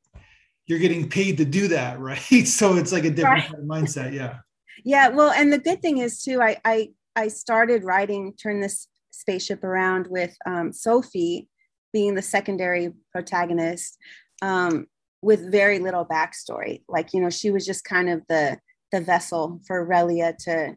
you're 0.66 0.78
getting 0.78 1.08
paid 1.08 1.38
to 1.38 1.44
do 1.44 1.68
that, 1.68 1.98
right? 2.00 2.46
So 2.46 2.76
it's 2.76 2.92
like 2.92 3.04
a 3.04 3.10
different 3.10 3.44
right. 3.44 3.50
kind 3.50 3.62
of 3.62 3.64
mindset. 3.64 4.12
Yeah. 4.12 4.38
Yeah. 4.84 5.08
Well, 5.08 5.30
and 5.30 5.52
the 5.52 5.58
good 5.58 5.80
thing 5.80 5.98
is 5.98 6.22
too, 6.22 6.42
I 6.42 6.58
I 6.64 6.88
I 7.14 7.28
started 7.28 7.84
writing 7.84 8.34
Turn 8.34 8.60
This 8.60 8.88
Spaceship 9.10 9.62
Around 9.62 10.08
with 10.08 10.36
um, 10.44 10.72
Sophie 10.72 11.48
being 11.92 12.14
the 12.14 12.22
secondary 12.22 12.92
protagonist 13.12 13.98
um, 14.40 14.86
with 15.20 15.50
very 15.50 15.78
little 15.78 16.04
backstory. 16.04 16.82
Like, 16.88 17.12
you 17.12 17.20
know, 17.20 17.30
she 17.30 17.50
was 17.50 17.66
just 17.66 17.84
kind 17.84 18.08
of 18.08 18.22
the 18.28 18.58
the 18.90 19.00
vessel 19.00 19.60
for 19.66 19.86
Relia 19.86 20.36
to 20.44 20.76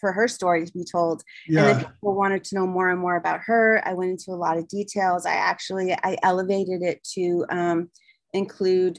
for 0.00 0.12
her 0.12 0.26
story 0.26 0.64
to 0.64 0.72
be 0.72 0.84
told. 0.84 1.22
Yeah. 1.46 1.60
And 1.60 1.68
then 1.68 1.84
people 1.84 2.14
wanted 2.14 2.42
to 2.44 2.54
know 2.56 2.66
more 2.66 2.90
and 2.90 2.98
more 2.98 3.16
about 3.16 3.40
her. 3.44 3.82
I 3.84 3.92
went 3.92 4.10
into 4.10 4.32
a 4.32 4.40
lot 4.40 4.56
of 4.56 4.66
details. 4.66 5.26
I 5.26 5.34
actually 5.34 5.92
I 5.92 6.16
elevated 6.22 6.82
it 6.82 7.04
to 7.14 7.44
um, 7.50 7.90
include 8.32 8.98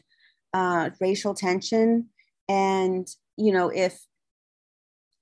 uh, 0.53 0.91
racial 0.99 1.33
tension, 1.33 2.09
and 2.47 3.07
you 3.37 3.51
know 3.51 3.69
if 3.69 3.99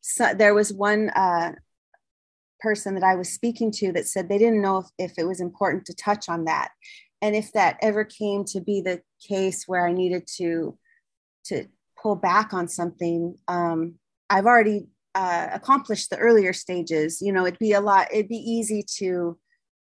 so, 0.02 0.34
there 0.34 0.54
was 0.54 0.74
one 0.74 1.10
uh, 1.10 1.54
person 2.60 2.96
that 2.96 3.04
I 3.04 3.16
was 3.16 3.30
speaking 3.30 3.72
to 3.74 3.92
that 3.94 4.08
said 4.08 4.28
they 4.28 4.38
didn't 4.38 4.62
know 4.62 4.80
if, 4.80 5.12
if 5.12 5.14
it 5.18 5.26
was 5.26 5.42
important 5.42 5.86
to 5.86 5.94
touch 5.96 6.30
on 6.30 6.46
that, 6.46 6.72
and 7.22 7.36
if 7.36 7.52
that 7.54 7.78
ever 7.82 8.04
came 8.04 8.46
to 8.46 8.62
be 8.62 8.82
the 8.82 9.02
case 9.28 9.66
where 9.68 9.86
I 9.86 9.92
needed 9.92 10.28
to 10.38 10.78
to 11.46 11.66
pull 12.02 12.16
back 12.16 12.54
on 12.54 12.68
something. 12.68 13.36
Um, 13.48 13.96
I've 14.30 14.46
already 14.46 14.88
uh, 15.16 15.48
accomplish 15.52 16.08
the 16.08 16.18
earlier 16.18 16.54
stages. 16.54 17.22
You 17.22 17.34
know 17.34 17.46
it'd 17.46 17.60
be 17.60 17.74
a 17.74 17.82
lot 17.82 18.08
it'd 18.12 18.30
be 18.30 18.38
easy 18.38 18.84
to 18.98 19.38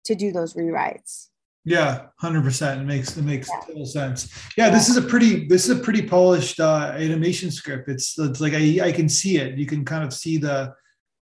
to 0.06 0.16
do 0.16 0.32
those 0.32 0.54
rewrites. 0.56 1.28
Yeah 1.66 2.08
100% 2.22 2.82
it 2.82 2.84
makes 2.84 3.16
it 3.16 3.24
makes 3.24 3.48
yeah. 3.50 3.66
total 3.66 3.86
sense. 3.86 4.34
Yeah, 4.58 4.66
yeah, 4.66 4.72
this 4.72 4.90
is 4.90 4.98
a 4.98 5.02
pretty 5.02 5.48
this 5.48 5.70
is 5.70 5.78
a 5.78 5.82
pretty 5.82 6.02
polished 6.02 6.60
uh, 6.60 6.94
animation 6.96 7.52
script. 7.52 7.88
It's 7.88 8.18
it's 8.20 8.42
like 8.42 8.54
I, 8.54 8.88
I 8.88 8.92
can 8.92 9.08
see 9.08 9.38
it. 9.38 9.58
You 9.58 9.66
can 9.66 9.86
kind 9.86 10.04
of 10.04 10.14
see 10.14 10.38
the 10.38 10.74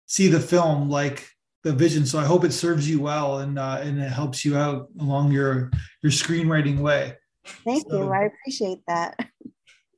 see 0.06 0.28
the 0.28 0.40
film 0.40 0.90
like 0.90 1.28
the 1.64 1.74
vision. 1.74 2.06
So 2.06 2.20
i 2.20 2.26
hope 2.26 2.44
it 2.44 2.54
serves 2.54 2.90
you 2.90 3.02
well 3.02 3.40
and 3.40 3.58
uh, 3.58 3.80
and 3.82 4.00
it 4.00 4.12
helps 4.12 4.46
you 4.46 4.58
out 4.58 4.88
along 5.00 5.32
your 5.32 5.72
your 6.02 6.12
screenwriting 6.12 6.80
way. 6.80 7.16
Thank 7.64 7.90
so, 7.90 8.04
you. 8.04 8.12
I 8.12 8.24
appreciate 8.24 8.80
that. 8.88 9.18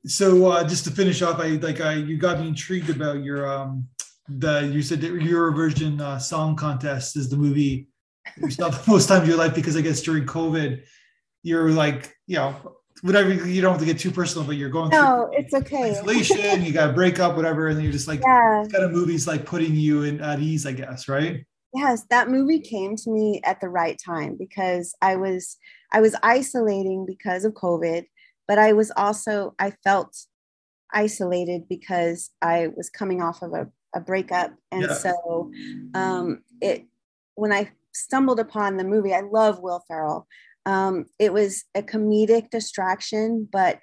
So 0.06 0.46
uh, 0.46 0.66
just 0.66 0.84
to 0.84 0.90
finish 0.90 1.22
off, 1.22 1.38
I 1.38 1.48
like 1.48 1.80
I 1.80 1.94
you 1.94 2.16
got 2.16 2.40
me 2.40 2.48
intrigued 2.48 2.90
about 2.90 3.22
your 3.22 3.50
um 3.50 3.88
the 4.28 4.70
you 4.72 4.82
said 4.82 5.00
that 5.00 5.12
Eurovision 5.12 6.00
uh, 6.00 6.18
song 6.18 6.56
contest 6.56 7.16
is 7.16 7.28
the 7.28 7.36
movie 7.36 7.88
you 8.36 8.50
saw 8.50 8.68
the 8.68 8.82
most 8.90 9.08
time 9.08 9.22
of 9.22 9.28
your 9.28 9.38
life 9.38 9.54
because 9.54 9.76
I 9.76 9.80
guess 9.80 10.02
during 10.02 10.26
COVID 10.26 10.82
you're 11.42 11.70
like 11.70 12.14
you 12.26 12.36
know 12.36 12.76
whatever 13.02 13.32
you 13.32 13.60
don't 13.60 13.72
have 13.72 13.80
to 13.80 13.86
get 13.86 13.98
too 13.98 14.10
personal, 14.10 14.46
but 14.46 14.56
you're 14.56 14.70
going 14.70 14.90
no, 14.90 15.28
it's 15.32 15.54
okay. 15.54 15.92
Isolation, 15.92 16.62
you 16.62 16.72
got 16.72 16.88
to 16.88 16.92
break 16.92 17.18
up, 17.18 17.36
whatever, 17.36 17.68
and 17.68 17.76
then 17.76 17.84
you're 17.84 17.92
just 17.92 18.08
like, 18.08 18.20
yeah. 18.20 18.64
kind 18.70 18.84
of 18.84 18.92
movies 18.92 19.26
like 19.26 19.44
putting 19.44 19.74
you 19.74 20.02
in 20.02 20.20
at 20.20 20.40
ease, 20.40 20.66
I 20.66 20.72
guess, 20.72 21.08
right? 21.08 21.44
Yes, 21.74 22.04
that 22.10 22.30
movie 22.30 22.60
came 22.60 22.96
to 22.96 23.10
me 23.10 23.40
at 23.44 23.60
the 23.60 23.68
right 23.68 23.98
time 24.04 24.36
because 24.38 24.94
I 25.02 25.16
was 25.16 25.56
I 25.92 26.00
was 26.00 26.16
isolating 26.22 27.04
because 27.06 27.44
of 27.44 27.52
COVID, 27.54 28.04
but 28.46 28.58
I 28.58 28.72
was 28.72 28.90
also 28.96 29.54
I 29.58 29.72
felt 29.84 30.16
isolated 30.92 31.68
because 31.68 32.30
I 32.40 32.68
was 32.74 32.88
coming 32.88 33.20
off 33.20 33.42
of 33.42 33.52
a, 33.52 33.68
a 33.94 34.00
breakup, 34.00 34.54
and 34.72 34.82
yeah. 34.82 34.94
so 34.94 35.50
um, 35.94 36.42
it 36.62 36.86
when 37.34 37.52
I 37.52 37.70
stumbled 37.92 38.40
upon 38.40 38.76
the 38.76 38.84
movie, 38.84 39.14
I 39.14 39.20
love 39.20 39.60
Will 39.60 39.84
Ferrell. 39.86 40.26
Um, 40.68 41.06
it 41.18 41.32
was 41.32 41.64
a 41.74 41.82
comedic 41.82 42.50
distraction, 42.50 43.48
but 43.50 43.80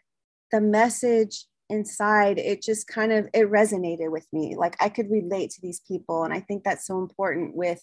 the 0.51 0.62
message 0.62 1.46
inside 1.70 2.38
it 2.38 2.62
just 2.62 2.88
kind 2.88 3.12
of 3.12 3.27
it 3.34 3.50
resonated 3.50 4.12
with 4.12 4.27
me 4.32 4.56
like 4.56 4.75
i 4.80 4.88
could 4.88 5.10
relate 5.10 5.50
to 5.50 5.60
these 5.62 5.82
people 5.88 6.24
and 6.24 6.32
i 6.32 6.39
think 6.39 6.63
that's 6.63 6.86
so 6.86 7.00
important 7.00 7.56
with 7.56 7.82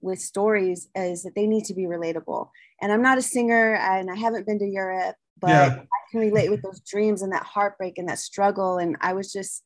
with 0.00 0.18
stories 0.18 0.88
is 0.94 1.24
that 1.24 1.34
they 1.34 1.46
need 1.46 1.64
to 1.64 1.74
be 1.74 1.82
relatable 1.82 2.48
and 2.80 2.90
i'm 2.90 3.02
not 3.02 3.18
a 3.18 3.22
singer 3.22 3.74
and 3.74 4.10
i 4.10 4.14
haven't 4.14 4.46
been 4.46 4.58
to 4.58 4.66
europe 4.66 5.14
but 5.38 5.50
yeah. 5.50 5.78
i 5.82 6.10
can 6.10 6.20
relate 6.20 6.48
with 6.50 6.62
those 6.62 6.80
dreams 6.80 7.20
and 7.20 7.32
that 7.32 7.42
heartbreak 7.42 7.98
and 7.98 8.08
that 8.08 8.18
struggle 8.18 8.78
and 8.78 8.96
i 9.02 9.12
was 9.12 9.30
just 9.30 9.62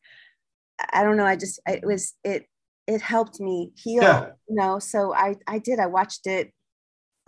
i 0.92 1.04
don't 1.04 1.16
know 1.16 1.26
i 1.26 1.36
just 1.36 1.60
it 1.68 1.86
was 1.86 2.14
it 2.24 2.46
it 2.88 3.00
helped 3.00 3.38
me 3.38 3.70
heal 3.76 4.02
yeah. 4.02 4.26
you 4.48 4.56
know 4.56 4.80
so 4.80 5.14
i 5.14 5.36
i 5.46 5.60
did 5.60 5.78
i 5.78 5.86
watched 5.86 6.26
it 6.26 6.50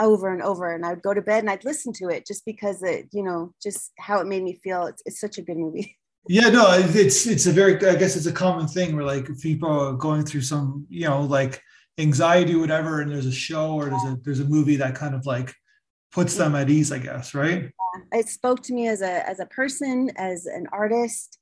over 0.00 0.32
and 0.32 0.42
over 0.42 0.74
and 0.74 0.84
i 0.84 0.90
would 0.90 1.02
go 1.02 1.14
to 1.14 1.22
bed 1.22 1.40
and 1.40 1.50
i'd 1.50 1.64
listen 1.64 1.92
to 1.92 2.08
it 2.08 2.26
just 2.26 2.44
because 2.44 2.82
it 2.82 3.06
you 3.12 3.22
know 3.22 3.52
just 3.62 3.92
how 3.98 4.18
it 4.18 4.26
made 4.26 4.42
me 4.42 4.58
feel. 4.62 4.86
It's, 4.86 5.02
it's 5.06 5.20
such 5.20 5.38
a 5.38 5.42
good 5.42 5.56
movie. 5.56 5.96
Yeah 6.26 6.48
no 6.48 6.64
it's 6.70 7.26
it's 7.26 7.44
a 7.44 7.52
very 7.52 7.74
i 7.86 7.96
guess 7.96 8.16
it's 8.16 8.24
a 8.24 8.32
common 8.32 8.66
thing 8.66 8.96
where 8.96 9.04
like 9.04 9.28
people 9.40 9.68
are 9.68 9.92
going 9.92 10.24
through 10.24 10.40
some 10.40 10.86
you 10.88 11.06
know 11.06 11.20
like 11.20 11.60
anxiety 11.98 12.54
whatever 12.54 13.02
and 13.02 13.10
there's 13.10 13.26
a 13.26 13.32
show 13.32 13.74
or 13.74 13.90
there's 13.90 14.04
a 14.04 14.18
there's 14.24 14.40
a 14.40 14.46
movie 14.46 14.76
that 14.76 14.94
kind 14.94 15.14
of 15.14 15.26
like 15.26 15.52
puts 16.12 16.34
them 16.36 16.54
at 16.54 16.70
ease 16.70 16.90
i 16.92 16.98
guess 16.98 17.34
right? 17.34 17.70
It 18.12 18.28
spoke 18.28 18.62
to 18.64 18.72
me 18.72 18.88
as 18.88 19.02
a 19.02 19.28
as 19.28 19.38
a 19.40 19.46
person 19.46 20.10
as 20.16 20.46
an 20.46 20.66
artist 20.72 21.38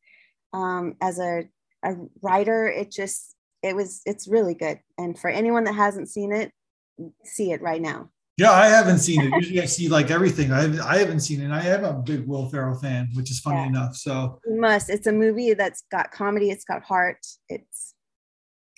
um 0.53 0.97
as 1.01 1.19
a, 1.19 1.45
a 1.85 1.95
writer. 2.21 2.67
It 2.67 2.91
just 2.91 3.35
it 3.63 3.77
was 3.77 4.03
it's 4.05 4.29
really 4.29 4.55
good. 4.55 4.81
And 4.99 5.19
for 5.19 5.31
anyone 5.31 5.65
that 5.65 5.75
hasn't 5.75 6.09
seen 6.09 6.33
it 6.33 6.53
see 7.25 7.53
it 7.53 7.63
right 7.63 7.81
now 7.81 8.11
yeah, 8.39 8.51
I 8.51 8.67
haven't 8.67 8.99
seen 8.99 9.21
it. 9.21 9.33
Usually 9.35 9.61
I 9.61 9.67
see 9.67 9.89
like 9.89 10.11
everything. 10.11 10.53
I, 10.53 10.63
I 10.87 10.99
haven't 10.99 11.21
seen 11.21 11.43
it. 11.43 11.51
I 11.51 11.67
am 11.67 11.85
a 11.85 11.93
big 11.93 12.27
Will 12.27 12.49
Ferrell 12.49 12.75
fan, 12.75 13.09
which 13.15 13.31
is 13.31 13.41
funny 13.41 13.59
yeah. 13.59 13.67
enough. 13.67 13.97
So 13.97 14.41
you 14.47 14.61
must. 14.61 14.89
It's 14.89 15.07
a 15.07 15.13
movie 15.13 15.55
that's 15.55 15.85
got 15.91 16.11
comedy. 16.13 16.51
It's 16.51 16.65
got 16.65 16.83
heart. 16.83 17.25
It's 17.49 17.95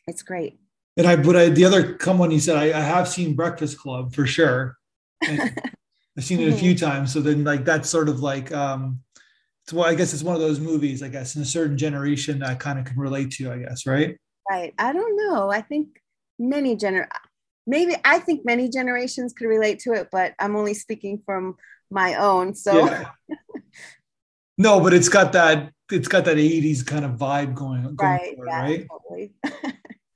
it's 0.07 0.23
great. 0.23 0.59
And 0.97 1.07
I, 1.07 1.17
but 1.17 1.37
I, 1.37 1.49
the 1.49 1.65
other 1.65 1.95
come 1.95 2.19
one 2.19 2.31
you 2.31 2.41
said, 2.41 2.57
I, 2.57 2.79
I 2.79 2.83
have 2.83 3.09
seen 3.09 3.35
Breakfast 3.35 3.79
Club 3.79 4.15
for 4.15 4.27
sure. 4.27 4.77
I've 5.23 6.23
seen 6.23 6.41
it 6.41 6.53
a 6.53 6.57
few 6.57 6.75
mm-hmm. 6.75 6.87
times. 6.87 7.13
So 7.13 7.21
then 7.21 7.45
like 7.45 7.65
that's 7.65 7.89
sort 7.89 8.09
of 8.09 8.21
like 8.21 8.53
um 8.53 9.01
it's 9.65 9.73
well, 9.73 9.87
I 9.87 9.95
guess 9.95 10.13
it's 10.13 10.23
one 10.23 10.35
of 10.35 10.41
those 10.41 10.61
movies, 10.61 11.03
I 11.03 11.09
guess, 11.09 11.37
in 11.37 11.43
a 11.43 11.47
certain 11.47 11.79
generation 11.79 12.43
I 12.43 12.55
kind 12.55 12.79
of 12.79 12.85
can 12.85 12.99
relate 12.99 13.31
to, 13.33 13.51
I 13.51 13.59
guess, 13.59 13.87
right? 13.87 14.17
Right. 14.51 14.75
I 14.79 14.93
don't 14.93 15.17
know. 15.17 15.51
I 15.51 15.63
think 15.63 16.03
many 16.39 16.77
gener 16.77 17.07
maybe 17.67 17.95
I 18.05 18.19
think 18.19 18.45
many 18.45 18.69
generations 18.69 19.33
could 19.33 19.47
relate 19.47 19.81
to 19.81 19.93
it, 19.93 20.09
but 20.11 20.35
I'm 20.39 20.57
only 20.57 20.75
speaking 20.75 21.23
from 21.25 21.57
my 21.91 22.15
own. 22.15 22.55
So 22.55 22.87
yeah. 22.87 23.11
no, 24.59 24.81
but 24.81 24.95
it's 24.95 25.09
got 25.09 25.33
that 25.33 25.73
it's 25.91 26.09
got 26.09 26.25
that 26.25 26.37
80s 26.37 26.85
kind 26.85 27.05
of 27.05 27.13
vibe 27.13 27.55
going, 27.55 27.83
going 27.83 27.99
right, 27.99 28.35
yeah, 28.47 28.63
right? 28.63 28.87
Totally. 28.91 29.33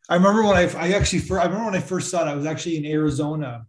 I 0.09 0.15
remember 0.15 0.43
when 0.45 0.57
I 0.57 0.71
I 0.77 0.93
actually 0.93 1.23
I 1.39 1.45
remember 1.45 1.67
when 1.67 1.75
I 1.75 1.81
first 1.81 2.11
saw 2.11 2.27
it, 2.27 2.31
I 2.31 2.35
was 2.35 2.47
actually 2.47 2.79
in 2.79 2.87
Arizona 2.87 3.67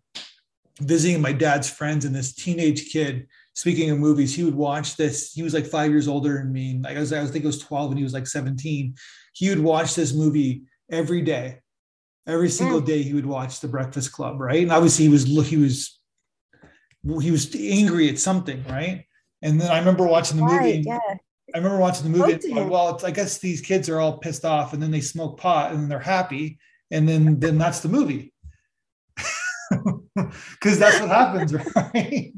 visiting 0.80 1.22
my 1.22 1.34
dad's 1.34 1.70
friends 1.70 2.06
and 2.06 2.16
this 2.16 2.34
teenage 2.34 2.92
kid 2.92 3.28
speaking 3.54 3.90
of 3.90 4.00
movies 4.00 4.34
he 4.34 4.46
would 4.46 4.56
watch 4.56 4.96
this 4.96 5.34
he 5.34 5.44
was 5.44 5.54
like 5.54 5.66
five 5.66 5.92
years 5.92 6.08
older 6.08 6.36
than 6.36 6.54
me 6.54 6.80
like 6.82 6.96
I 6.96 7.02
was 7.02 7.12
I 7.12 7.22
was 7.22 7.32
think 7.32 7.44
it 7.44 7.48
was 7.48 7.60
12 7.60 7.92
and 7.92 7.98
he 7.98 8.04
was 8.04 8.14
like 8.14 8.28
17 8.28 8.96
he 9.34 9.50
would 9.50 9.60
watch 9.60 9.96
this 9.96 10.14
movie 10.14 10.64
every 10.90 11.22
day 11.22 11.60
every 12.30 12.50
single 12.50 12.82
mm. 12.82 12.86
day 12.86 13.02
he 13.02 13.14
would 13.14 13.26
watch 13.26 13.60
the 13.60 13.68
breakfast 13.68 14.12
club 14.12 14.40
right 14.40 14.62
and 14.62 14.72
obviously 14.72 15.06
he 15.06 15.10
was 15.10 15.26
he 15.48 15.58
was 15.58 16.00
he 17.22 17.32
was 17.32 17.56
angry 17.56 18.10
at 18.10 18.20
something 18.20 18.64
right 18.70 19.06
and 19.42 19.60
then 19.60 19.72
i 19.72 19.80
remember 19.80 20.06
watching 20.06 20.38
the 20.38 20.44
movie 20.44 20.56
right, 20.56 20.84
yeah. 20.86 21.00
i 21.54 21.58
remember 21.58 21.78
watching 21.78 22.12
the 22.12 22.18
movie 22.18 22.34
and, 22.52 22.70
well 22.70 22.96
it's, 22.96 23.04
i 23.04 23.12
guess 23.12 23.38
these 23.38 23.62
kids 23.62 23.90
are 23.90 24.00
all 24.00 24.18
pissed 24.18 24.46
off 24.46 24.74
and 24.74 24.82
then 24.82 24.92
they 24.92 25.02
smoke 25.02 25.40
pot 25.40 25.72
and 25.72 25.82
then 25.82 25.90
they're 25.90 26.00
happy 26.00 26.58
and 26.92 27.08
then 27.08 27.40
then 27.40 27.58
that's 27.58 27.80
the 27.80 27.90
movie 27.90 28.34
because 30.16 30.80
that's 30.80 31.00
what 31.00 31.10
happens 31.10 31.54
right 31.76 32.34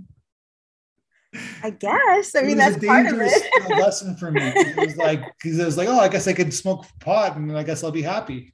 I 1.63 1.69
guess. 1.69 2.35
I 2.35 2.41
mean, 2.41 2.57
that's 2.57 2.75
a 2.75 2.85
part 2.85 3.05
of 3.05 3.13
it. 3.21 3.69
lesson 3.69 4.17
for 4.17 4.31
me. 4.31 4.41
It 4.41 4.75
was 4.75 4.97
like 4.97 5.23
because 5.37 5.59
it 5.59 5.65
was 5.65 5.77
like, 5.77 5.87
oh, 5.87 5.99
I 5.99 6.09
guess 6.09 6.27
I 6.27 6.33
could 6.33 6.53
smoke 6.53 6.85
pot, 6.99 7.37
and 7.37 7.57
I 7.57 7.63
guess 7.63 7.83
I'll 7.83 7.91
be 7.91 8.01
happy. 8.01 8.53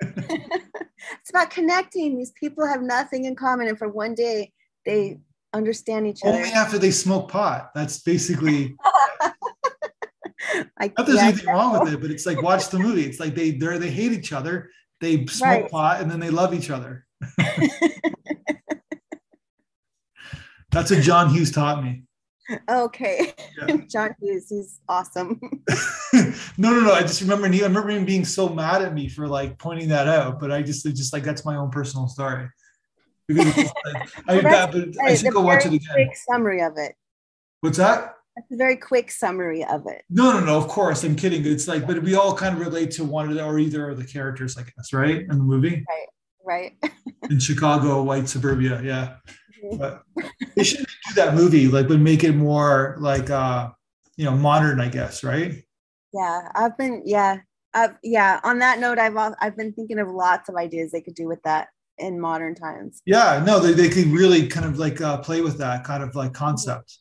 It's 0.00 1.30
about 1.30 1.50
connecting. 1.50 2.18
These 2.18 2.32
people 2.32 2.66
have 2.66 2.82
nothing 2.82 3.24
in 3.24 3.36
common, 3.36 3.68
and 3.68 3.78
for 3.78 3.88
one 3.88 4.14
day 4.14 4.52
they 4.84 5.18
understand 5.52 6.06
each 6.06 6.20
other. 6.24 6.36
Only 6.36 6.50
after 6.50 6.78
they 6.78 6.90
smoke 6.90 7.30
pot. 7.30 7.70
That's 7.74 8.00
basically. 8.00 8.76
like, 10.80 10.96
Not 10.96 11.06
there's 11.06 11.18
yeah, 11.18 11.28
anything 11.28 11.48
wrong 11.48 11.80
with 11.80 11.92
it, 11.92 12.00
but 12.00 12.10
it's 12.10 12.26
like 12.26 12.42
watch 12.42 12.68
the 12.68 12.78
movie. 12.78 13.04
It's 13.04 13.20
like 13.20 13.34
they 13.34 13.52
they 13.52 13.78
they 13.78 13.90
hate 13.90 14.12
each 14.12 14.32
other. 14.32 14.70
They 15.00 15.26
smoke 15.26 15.48
right. 15.48 15.70
pot 15.70 16.00
and 16.00 16.10
then 16.10 16.20
they 16.20 16.30
love 16.30 16.54
each 16.54 16.70
other. 16.70 17.04
That's 20.70 20.90
what 20.90 21.02
John 21.02 21.30
Hughes 21.30 21.50
taught 21.50 21.82
me. 21.82 22.05
Okay. 22.68 23.34
Yeah. 23.58 23.76
John 23.88 24.14
Hughes, 24.20 24.48
he's 24.48 24.80
awesome. 24.88 25.40
no, 26.56 26.70
no, 26.70 26.80
no. 26.80 26.92
I 26.92 27.02
just 27.02 27.20
remember 27.20 27.46
I 27.46 27.50
remember 27.50 27.90
him 27.90 28.04
being 28.04 28.24
so 28.24 28.48
mad 28.48 28.82
at 28.82 28.94
me 28.94 29.08
for 29.08 29.26
like 29.26 29.58
pointing 29.58 29.88
that 29.88 30.08
out, 30.08 30.40
but 30.40 30.52
I 30.52 30.62
just 30.62 30.84
just 30.84 31.12
like 31.12 31.24
that's 31.24 31.44
my 31.44 31.56
own 31.56 31.70
personal 31.70 32.08
story. 32.08 32.48
I, 33.30 33.70
I, 34.28 34.40
that, 34.40 34.72
but 34.72 35.02
I 35.04 35.14
should 35.16 35.32
go 35.32 35.40
watch 35.40 35.66
it 35.66 35.72
again. 35.72 35.88
Quick 35.92 36.16
summary 36.30 36.62
of 36.62 36.74
it. 36.76 36.94
What's 37.60 37.78
that? 37.78 38.14
That's 38.36 38.52
a 38.52 38.56
very 38.56 38.76
quick 38.76 39.10
summary 39.10 39.64
of 39.64 39.86
it. 39.86 40.02
No, 40.10 40.32
no, 40.32 40.44
no. 40.44 40.58
Of 40.58 40.68
course, 40.68 41.02
I'm 41.02 41.16
kidding. 41.16 41.44
It's 41.44 41.66
like, 41.66 41.86
but 41.86 42.02
we 42.02 42.14
all 42.14 42.36
kind 42.36 42.54
of 42.54 42.60
relate 42.60 42.90
to 42.92 43.04
one 43.04 43.28
of 43.28 43.34
the, 43.34 43.44
or 43.44 43.58
either 43.58 43.90
of 43.90 43.96
the 43.96 44.04
characters, 44.04 44.56
I 44.56 44.62
guess, 44.62 44.92
right? 44.92 45.22
In 45.22 45.28
the 45.28 45.36
movie. 45.36 45.84
Right. 45.88 46.06
Right. 46.44 46.92
in 47.30 47.40
Chicago, 47.40 48.02
white 48.02 48.28
suburbia. 48.28 48.80
Yeah. 48.82 49.16
But 49.74 50.02
they 50.56 50.64
should 50.64 50.80
do 50.80 51.14
that 51.16 51.34
movie, 51.34 51.68
like, 51.68 51.88
but 51.88 52.00
make 52.00 52.24
it 52.24 52.32
more 52.32 52.96
like, 52.98 53.30
uh, 53.30 53.70
you 54.16 54.24
know, 54.24 54.36
modern, 54.36 54.80
I 54.80 54.88
guess, 54.88 55.24
right? 55.24 55.62
Yeah, 56.12 56.48
I've 56.54 56.76
been, 56.78 57.02
yeah, 57.04 57.38
I've, 57.74 57.98
yeah. 58.02 58.40
On 58.44 58.58
that 58.60 58.78
note, 58.78 58.98
I've 58.98 59.16
I've 59.40 59.56
been 59.56 59.72
thinking 59.72 59.98
of 59.98 60.08
lots 60.08 60.48
of 60.48 60.56
ideas 60.56 60.92
they 60.92 61.02
could 61.02 61.14
do 61.14 61.28
with 61.28 61.42
that 61.42 61.68
in 61.98 62.20
modern 62.20 62.54
times. 62.54 63.02
Yeah, 63.04 63.42
no, 63.46 63.58
they, 63.58 63.72
they 63.72 63.88
could 63.88 64.06
really 64.06 64.46
kind 64.48 64.66
of 64.66 64.78
like 64.78 65.00
uh, 65.00 65.18
play 65.18 65.40
with 65.40 65.58
that 65.58 65.84
kind 65.84 66.02
of 66.02 66.14
like 66.14 66.32
concept. 66.32 66.98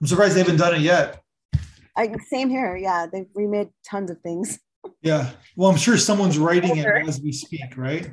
I'm 0.00 0.06
surprised 0.06 0.34
they 0.34 0.40
haven't 0.40 0.58
done 0.58 0.74
it 0.74 0.80
yet. 0.80 1.22
I, 1.96 2.14
same 2.28 2.48
here. 2.48 2.76
Yeah, 2.76 3.06
they've 3.12 3.26
remade 3.34 3.68
tons 3.88 4.10
of 4.10 4.20
things. 4.20 4.58
Yeah. 5.00 5.30
Well, 5.56 5.70
I'm 5.70 5.76
sure 5.76 5.96
someone's 5.96 6.38
writing 6.38 6.76
it 6.76 6.86
as 6.86 7.20
we 7.20 7.32
speak, 7.32 7.76
right? 7.76 8.12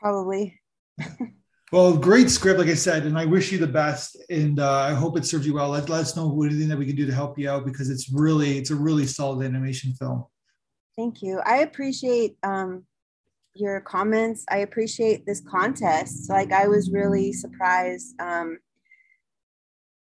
Probably. 0.00 0.60
Well, 1.74 1.96
great 1.96 2.30
script, 2.30 2.60
like 2.60 2.68
I 2.68 2.74
said, 2.74 3.04
and 3.04 3.18
I 3.18 3.24
wish 3.24 3.50
you 3.50 3.58
the 3.58 3.66
best, 3.66 4.16
and 4.30 4.60
uh, 4.60 4.78
I 4.82 4.94
hope 4.94 5.18
it 5.18 5.26
serves 5.26 5.44
you 5.44 5.54
well. 5.54 5.70
Let, 5.70 5.88
let 5.88 6.02
us 6.02 6.14
know 6.14 6.40
anything 6.44 6.68
that 6.68 6.78
we 6.78 6.86
can 6.86 6.94
do 6.94 7.04
to 7.04 7.12
help 7.12 7.36
you 7.36 7.50
out 7.50 7.64
because 7.64 7.90
it's 7.90 8.08
really 8.12 8.58
it's 8.58 8.70
a 8.70 8.76
really 8.76 9.06
solid 9.06 9.44
animation 9.44 9.92
film. 9.94 10.24
Thank 10.96 11.20
you. 11.20 11.40
I 11.44 11.62
appreciate 11.62 12.36
um, 12.44 12.84
your 13.54 13.80
comments. 13.80 14.44
I 14.48 14.58
appreciate 14.58 15.26
this 15.26 15.40
contest. 15.40 16.30
Like 16.30 16.52
I 16.52 16.68
was 16.68 16.92
really 16.92 17.32
surprised, 17.32 18.14
um, 18.20 18.58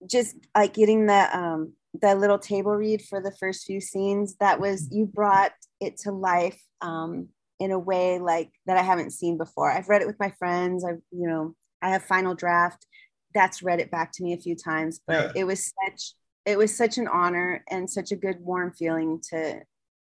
just 0.05 0.35
like 0.57 0.74
getting 0.74 1.05
the 1.05 1.29
um, 1.33 1.71
the 2.01 2.15
little 2.15 2.38
table 2.38 2.75
read 2.75 3.01
for 3.01 3.21
the 3.21 3.31
first 3.31 3.65
few 3.65 3.79
scenes. 3.79 4.35
That 4.41 4.59
was 4.59 4.89
you 4.91 5.05
brought 5.05 5.53
it 5.79 6.00
to 6.00 6.12
life 6.12 6.62
um, 6.81 7.29
in 7.65 7.72
a 7.72 7.79
way 7.79 8.19
like 8.19 8.51
that 8.67 8.77
I 8.77 8.84
haven't 8.84 9.12
seen 9.12 9.38
before. 9.38 9.72
I've 9.72 9.89
read 9.89 10.01
it 10.01 10.07
with 10.07 10.19
my 10.19 10.29
friends. 10.39 10.86
I've, 10.86 11.01
you 11.12 11.27
know, 11.27 11.55
I 11.81 11.89
have 11.89 12.03
final 12.03 12.36
draft. 12.36 12.86
That's 13.34 13.63
read 13.63 13.79
it 13.79 13.91
back 13.91 14.12
to 14.13 14.24
me 14.24 14.34
a 14.34 14.38
few 14.38 14.55
times, 14.55 15.01
but 15.05 15.13
yeah. 15.13 15.31
it 15.36 15.43
was 15.43 15.74
such 15.84 16.13
it 16.45 16.57
was 16.57 16.77
such 16.77 17.00
an 17.00 17.07
honor 17.07 17.63
and 17.69 17.89
such 17.89 18.12
a 18.12 18.15
good 18.15 18.38
warm 18.39 18.72
feeling 18.72 19.19
to 19.31 19.60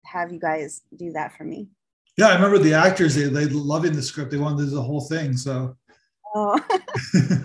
have 0.05 0.33
you 0.33 0.39
guys 0.39 0.81
do 0.97 1.11
that 1.11 1.37
for 1.37 1.43
me. 1.43 1.67
Yeah, 2.17 2.29
I 2.29 2.33
remember 2.35 2.57
the 2.57 2.73
actors, 2.73 3.15
they 3.15 3.25
they 3.25 3.45
loving 3.45 3.93
the 3.93 4.01
script. 4.01 4.31
They 4.31 4.37
wanted 4.37 4.57
to 4.57 4.65
do 4.65 4.71
the 4.71 4.81
whole 4.81 5.01
thing. 5.01 5.37
So 5.37 5.77
oh. 6.35 6.59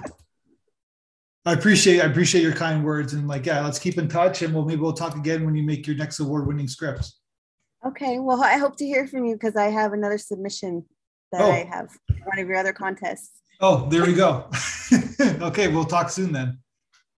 I 1.44 1.52
appreciate 1.52 2.00
I 2.00 2.06
appreciate 2.06 2.42
your 2.42 2.54
kind 2.54 2.84
words 2.84 3.12
and 3.12 3.28
like 3.28 3.46
yeah, 3.46 3.64
let's 3.64 3.78
keep 3.78 3.98
in 3.98 4.08
touch 4.08 4.42
and 4.42 4.52
we'll 4.54 4.64
maybe 4.64 4.80
we'll 4.80 4.92
talk 4.94 5.16
again 5.16 5.44
when 5.44 5.54
you 5.54 5.62
make 5.62 5.86
your 5.86 5.96
next 5.96 6.18
award-winning 6.18 6.68
scripts. 6.68 7.17
Okay. 7.86 8.18
Well, 8.18 8.42
I 8.42 8.56
hope 8.58 8.76
to 8.78 8.84
hear 8.84 9.06
from 9.06 9.24
you 9.24 9.34
because 9.34 9.56
I 9.56 9.66
have 9.66 9.92
another 9.92 10.18
submission 10.18 10.84
that 11.32 11.40
oh. 11.42 11.50
I 11.50 11.64
have 11.64 11.90
for 11.90 12.14
one 12.24 12.38
of 12.38 12.48
your 12.48 12.56
other 12.56 12.72
contests. 12.72 13.42
Oh, 13.60 13.88
there 13.88 14.04
we 14.04 14.14
go. 14.14 14.48
okay, 15.20 15.68
we'll 15.68 15.84
talk 15.84 16.10
soon 16.10 16.32
then. 16.32 16.58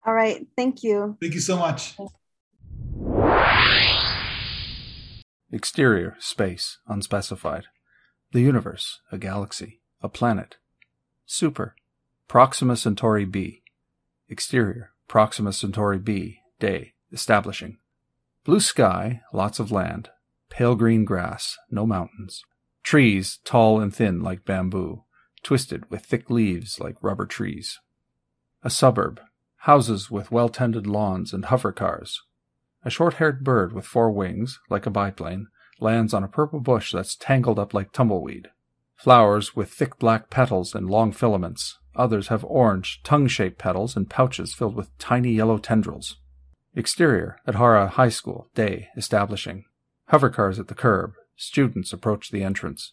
All 0.07 0.15
right. 0.15 0.47
Thank 0.57 0.83
you. 0.83 1.17
Thank 1.21 1.35
you 1.35 1.41
so 1.41 1.57
much. 1.57 1.97
Exterior, 5.51 6.17
space, 6.19 6.79
unspecified. 6.87 7.65
The 8.33 8.41
universe, 8.41 9.01
a 9.11 9.19
galaxy, 9.19 9.81
a 10.03 10.09
planet. 10.09 10.57
Super, 11.25 11.75
Proxima 12.29 12.77
Centauri 12.77 13.25
b. 13.25 13.63
Exterior, 14.29 14.93
Proxima 15.09 15.53
Centauri 15.53 15.99
b, 15.99 16.41
day, 16.61 16.93
establishing. 17.11 17.79
Blue 18.45 18.61
sky, 18.61 19.23
lots 19.33 19.59
of 19.59 19.73
land, 19.73 20.11
pale 20.51 20.75
green 20.75 21.05
grass, 21.05 21.57
no 21.71 21.87
mountains. 21.87 22.43
Trees, 22.83 23.39
tall 23.45 23.81
and 23.81 23.95
thin 23.95 24.21
like 24.21 24.45
bamboo, 24.45 25.05
twisted 25.43 25.91
with 25.91 26.05
thick 26.05 26.31
leaves 26.31 26.81
like 26.81 27.03
rubber 27.03 27.27
trees. 27.27 27.79
A 28.63 28.71
suburb, 28.71 29.21
houses 29.59 30.11
with 30.11 30.31
well 30.31 30.49
tended 30.49 30.87
lawns 30.87 31.33
and 31.33 31.47
hover 31.47 31.73
cars. 31.73 32.23
A 32.85 32.91
short 32.91 33.15
haired 33.15 33.45
bird 33.45 33.73
with 33.73 33.85
four 33.85 34.11
wings, 34.11 34.61
like 34.71 34.87
a 34.87 34.91
biplane, 34.91 35.49
lands 35.81 36.15
on 36.15 36.25
a 36.25 36.29
purple 36.29 36.61
bush 36.61 36.93
that's 36.93 37.17
tangled 37.17 37.59
up 37.59 37.75
like 37.75 37.93
tumbleweed. 37.93 38.49
Flowers 38.97 39.55
with 39.55 39.71
thick 39.71 39.99
black 39.99 40.31
petals 40.31 40.75
and 40.75 40.91
long 40.91 41.13
filaments. 41.13 41.79
Others 41.95 42.29
have 42.29 42.45
orange, 42.45 43.01
tongue 43.03 43.27
shaped 43.27 43.59
petals 43.59 43.97
and 43.97 44.09
pouches 44.09 44.55
filled 44.55 44.75
with 44.75 44.97
tiny 44.99 45.33
yellow 45.33 45.59
tendrils. 45.59 46.17
Exterior, 46.75 47.39
at 47.47 47.57
Hara 47.57 47.89
High 47.89 48.09
School, 48.09 48.49
day, 48.55 48.89
establishing. 48.97 49.65
Hover 50.09 50.31
cars 50.31 50.59
at 50.59 50.69
the 50.69 50.75
curb. 50.75 51.13
Students 51.37 51.93
approach 51.93 52.31
the 52.31 52.43
entrance. 52.43 52.93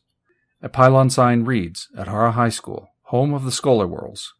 A 0.61 0.67
pylon 0.67 1.09
sign 1.09 1.45
reads, 1.45 1.87
At 1.97 2.09
Hara 2.09 2.33
High 2.33 2.49
School, 2.49 2.89
home 3.03 3.33
of 3.33 3.45
the 3.45 3.51
Scholarwhirls. 3.51 4.33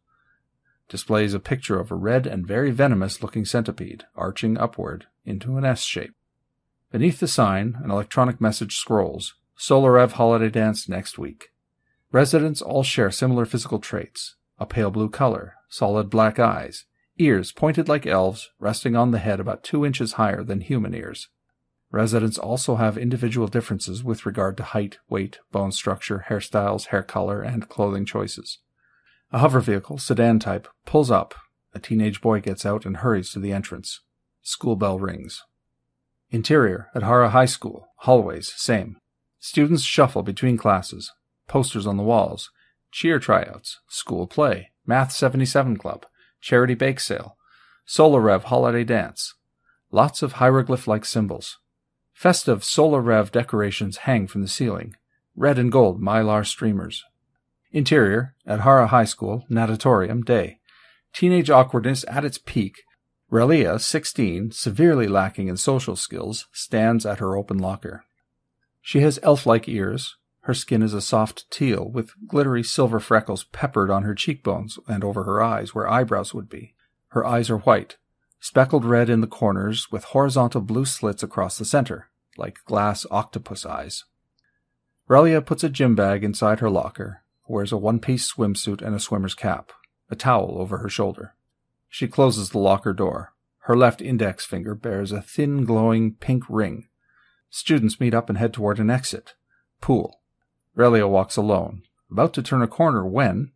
Displays 0.90 1.34
a 1.34 1.40
picture 1.40 1.80
of 1.80 1.90
a 1.90 1.96
red 1.96 2.28
and 2.28 2.46
very 2.46 2.72
venomous 2.72 3.24
looking 3.24 3.46
centipede, 3.46 4.04
arching 4.16 4.58
upward 4.58 5.08
into 5.24 5.58
an 5.58 5.64
S 5.64 5.84
shape. 5.84 6.14
Beneath 6.92 7.22
the 7.22 7.30
sign, 7.30 7.78
an 7.82 7.92
electronic 7.92 8.42
message 8.42 8.76
scrolls, 8.76 9.36
Solarev 9.58 10.14
holiday 10.14 10.50
dance 10.50 10.90
next 10.90 11.18
week. 11.18 11.52
Residents 12.12 12.62
all 12.62 12.84
share 12.84 13.10
similar 13.10 13.46
physical 13.46 13.80
traits 13.80 14.36
a 14.60 14.66
pale 14.66 14.92
blue 14.92 15.10
color, 15.10 15.56
solid 15.70 16.10
black 16.10 16.40
eyes, 16.40 16.86
ears 17.18 17.54
pointed 17.54 17.88
like 17.88 18.06
elves, 18.06 18.50
resting 18.60 18.96
on 18.96 19.12
the 19.12 19.20
head 19.20 19.40
about 19.40 19.64
two 19.64 19.86
inches 19.86 20.14
higher 20.14 20.44
than 20.44 20.62
human 20.62 20.94
ears. 20.94 21.30
Residents 21.96 22.38
also 22.38 22.76
have 22.76 22.98
individual 22.98 23.48
differences 23.48 24.04
with 24.04 24.26
regard 24.26 24.58
to 24.58 24.64
height, 24.64 24.98
weight, 25.08 25.40
bone 25.54 25.72
structure, 25.72 26.26
hairstyles, 26.28 26.88
hair 26.88 27.02
color, 27.02 27.42
and 27.42 27.70
clothing 27.70 28.06
choices. 28.06 28.60
A 29.32 29.38
hover 29.38 29.62
vehicle, 29.62 29.98
sedan 29.98 30.40
type, 30.40 30.68
pulls 30.86 31.10
up. 31.10 31.36
A 31.74 31.80
teenage 31.80 32.20
boy 32.20 32.42
gets 32.42 32.66
out 32.66 32.86
and 32.86 32.98
hurries 32.98 33.32
to 33.32 33.40
the 33.40 33.54
entrance. 33.54 34.02
School 34.42 34.76
bell 34.76 35.00
rings. 35.00 35.42
Interior 36.32 36.90
at 36.94 37.04
Hara 37.04 37.30
High 37.30 37.46
School. 37.46 37.88
Hallways, 38.00 38.52
same. 38.58 38.98
Students 39.40 39.84
shuffle 39.84 40.22
between 40.22 40.58
classes. 40.58 41.14
Posters 41.48 41.88
on 41.88 41.96
the 41.96 42.04
walls. 42.04 42.52
Cheer 42.92 43.20
tryouts. 43.20 43.80
School 43.88 44.28
play. 44.28 44.72
Math 44.86 45.14
77 45.14 45.78
Club. 45.78 46.06
Charity 46.42 46.74
bake 46.74 47.00
sale. 47.00 47.38
Solarev 47.88 48.44
holiday 48.44 48.84
dance. 48.84 49.36
Lots 49.92 50.22
of 50.22 50.34
hieroglyph 50.34 50.90
like 50.90 51.06
symbols. 51.06 51.58
Festive 52.16 52.62
Solarev 52.62 53.30
decorations 53.30 53.98
hang 53.98 54.26
from 54.26 54.42
the 54.42 54.48
ceiling. 54.48 54.96
Red 55.36 55.60
and 55.60 55.70
gold 55.70 56.02
mylar 56.02 56.46
streamers. 56.46 57.04
Interior 57.72 58.34
at 58.48 58.62
Hara 58.62 58.88
High 58.88 59.04
School, 59.04 59.46
natatorium, 59.50 60.24
day. 60.24 60.60
Teenage 61.14 61.50
awkwardness 61.50 62.06
at 62.08 62.26
its 62.26 62.38
peak 62.38 62.84
Relia, 63.32 63.82
16, 63.82 64.52
severely 64.52 65.08
lacking 65.08 65.50
in 65.50 65.58
social 65.58 65.96
skills, 65.96 66.48
stands 66.54 67.06
at 67.06 67.20
her 67.20 67.36
open 67.36 67.58
locker. 67.58 68.06
She 68.82 69.02
has 69.02 69.20
elf 69.24 69.46
like 69.46 69.68
ears. 69.68 70.16
Her 70.42 70.54
skin 70.54 70.82
is 70.82 70.94
a 70.94 71.02
soft 71.02 71.50
teal, 71.52 71.90
with 71.90 72.14
glittery 72.28 72.64
silver 72.64 73.00
freckles 73.00 73.44
peppered 73.46 73.90
on 73.90 74.04
her 74.04 74.16
cheekbones 74.16 74.80
and 74.88 75.04
over 75.04 75.24
her 75.24 75.44
eyes 75.44 75.76
where 75.76 75.90
eyebrows 75.90 76.34
would 76.34 76.48
be. 76.48 76.76
Her 77.10 77.26
eyes 77.26 77.50
are 77.50 77.58
white, 77.58 77.98
speckled 78.40 78.86
red 78.86 79.10
in 79.10 79.22
the 79.22 79.28
corners, 79.28 79.92
with 79.92 80.04
horizontal 80.06 80.62
blue 80.62 80.86
slits 80.86 81.24
across 81.24 81.58
the 81.58 81.66
center, 81.66 82.10
like 82.38 82.64
glass 82.66 83.06
octopus 83.12 83.66
eyes. 83.66 84.06
Relia 85.10 85.46
puts 85.46 85.64
a 85.64 85.70
gym 85.70 85.96
bag 85.96 86.24
inside 86.24 86.60
her 86.60 86.70
locker, 86.70 87.24
wears 87.48 87.72
a 87.72 87.78
one 87.78 88.00
piece 88.00 88.32
swimsuit 88.34 88.82
and 88.82 88.96
a 88.96 89.00
swimmer's 89.00 89.36
cap, 89.36 89.72
a 90.10 90.16
towel 90.16 90.58
over 90.58 90.80
her 90.80 90.90
shoulder. 90.90 91.36
She 91.90 92.08
closes 92.08 92.50
the 92.50 92.60
locker 92.60 92.94
door. 92.94 93.34
Her 93.60 93.78
left 93.78 94.02
index 94.02 94.46
finger 94.46 94.76
bears 94.76 95.12
a 95.12 95.22
thin, 95.22 95.64
glowing 95.64 96.16
pink 96.16 96.44
ring. 96.50 96.88
Students 97.50 98.00
meet 98.00 98.14
up 98.14 98.30
and 98.30 98.38
head 98.38 98.54
toward 98.54 98.80
an 98.80 98.90
exit. 98.90 99.34
Pool. 99.80 100.20
Relia 100.76 101.10
walks 101.10 101.38
alone, 101.38 101.84
about 102.12 102.34
to 102.34 102.44
turn 102.44 102.62
a 102.62 102.68
corner 102.68 103.06
when 103.06 103.52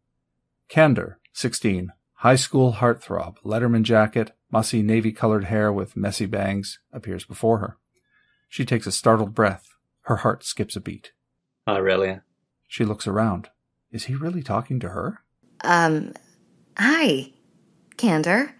Candor, 0.70 1.20
16, 1.34 1.92
high 2.14 2.36
school 2.36 2.74
heartthrob, 2.74 3.38
letterman 3.44 3.84
jacket, 3.84 4.32
mussy 4.52 4.82
navy 4.82 5.12
colored 5.12 5.46
hair 5.46 5.74
with 5.74 5.98
messy 5.98 6.26
bangs, 6.26 6.80
appears 6.94 7.26
before 7.26 7.58
her. 7.58 7.78
She 8.50 8.66
takes 8.66 8.88
a 8.88 8.92
startled 8.92 9.34
breath. 9.34 9.70
Her 10.02 10.18
heart 10.18 10.44
skips 10.44 10.76
a 10.76 10.82
beat. 10.82 11.12
Hi, 11.68 11.80
Relia. 11.80 12.24
She 12.68 12.84
looks 12.84 13.08
around. 13.08 13.50
Is 13.92 14.06
he 14.06 14.16
really 14.16 14.44
talking 14.44 14.80
to 14.80 14.90
her? 14.90 15.20
Um, 15.64 16.14
hi. 16.78 17.32
Candor. 17.96 18.56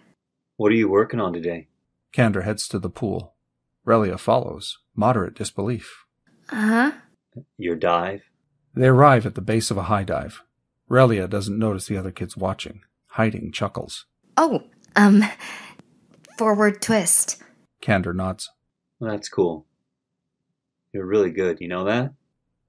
What 0.56 0.70
are 0.72 0.76
you 0.76 0.88
working 0.88 1.20
on 1.20 1.32
today? 1.32 1.68
Candor 2.12 2.42
heads 2.42 2.68
to 2.68 2.78
the 2.78 2.90
pool. 2.90 3.34
Relia 3.86 4.18
follows, 4.18 4.78
moderate 4.94 5.34
disbelief. 5.34 6.04
Uh 6.50 6.56
huh. 6.56 6.92
Your 7.56 7.76
dive? 7.76 8.22
They 8.74 8.86
arrive 8.86 9.26
at 9.26 9.34
the 9.34 9.40
base 9.40 9.70
of 9.70 9.76
a 9.76 9.84
high 9.84 10.04
dive. 10.04 10.42
Relia 10.88 11.28
doesn't 11.28 11.58
notice 11.58 11.86
the 11.86 11.96
other 11.96 12.10
kids 12.10 12.36
watching. 12.36 12.82
Hiding 13.08 13.52
chuckles. 13.52 14.06
Oh, 14.36 14.62
um, 14.94 15.24
forward 16.36 16.80
twist. 16.80 17.42
Candor 17.80 18.12
nods. 18.12 18.50
That's 19.00 19.28
cool. 19.28 19.66
You're 20.92 21.06
really 21.06 21.30
good, 21.30 21.60
you 21.60 21.68
know 21.68 21.84
that? 21.84 22.12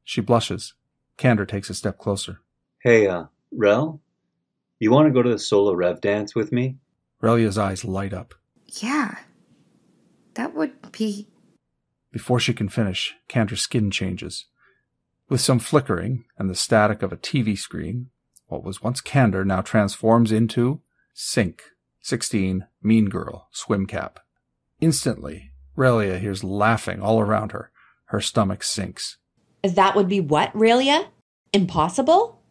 She 0.03 0.21
blushes. 0.21 0.73
Candor 1.17 1.45
takes 1.45 1.69
a 1.69 1.73
step 1.73 1.97
closer. 1.97 2.41
Hey, 2.79 3.07
uh, 3.07 3.25
Rel? 3.51 4.01
You 4.79 4.91
want 4.91 5.07
to 5.07 5.13
go 5.13 5.21
to 5.21 5.29
the 5.29 5.35
Solarev 5.35 6.01
dance 6.01 6.33
with 6.33 6.51
me? 6.51 6.77
Relia's 7.21 7.57
eyes 7.57 7.85
light 7.85 8.13
up. 8.13 8.33
Yeah. 8.81 9.15
That 10.35 10.55
would 10.55 10.91
be. 10.91 11.27
Before 12.11 12.39
she 12.39 12.53
can 12.53 12.69
finish, 12.69 13.15
Candor's 13.27 13.61
skin 13.61 13.91
changes. 13.91 14.45
With 15.29 15.41
some 15.41 15.59
flickering 15.59 16.25
and 16.37 16.49
the 16.49 16.55
static 16.55 17.03
of 17.03 17.13
a 17.13 17.17
TV 17.17 17.57
screen, 17.57 18.09
what 18.47 18.63
was 18.63 18.81
once 18.81 19.01
Candor 19.01 19.45
now 19.45 19.61
transforms 19.61 20.31
into 20.31 20.81
Sink, 21.13 21.63
16, 22.01 22.65
Mean 22.81 23.09
Girl, 23.09 23.47
swim 23.51 23.85
cap. 23.85 24.19
Instantly, 24.79 25.51
Relia 25.77 26.19
hears 26.19 26.43
laughing 26.43 27.01
all 27.01 27.19
around 27.19 27.51
her. 27.51 27.70
Her 28.11 28.19
stomach 28.19 28.61
sinks. 28.61 29.15
That 29.63 29.95
would 29.95 30.09
be 30.09 30.19
what, 30.19 30.51
Relia? 30.51 31.07
Impossible? 31.53 32.41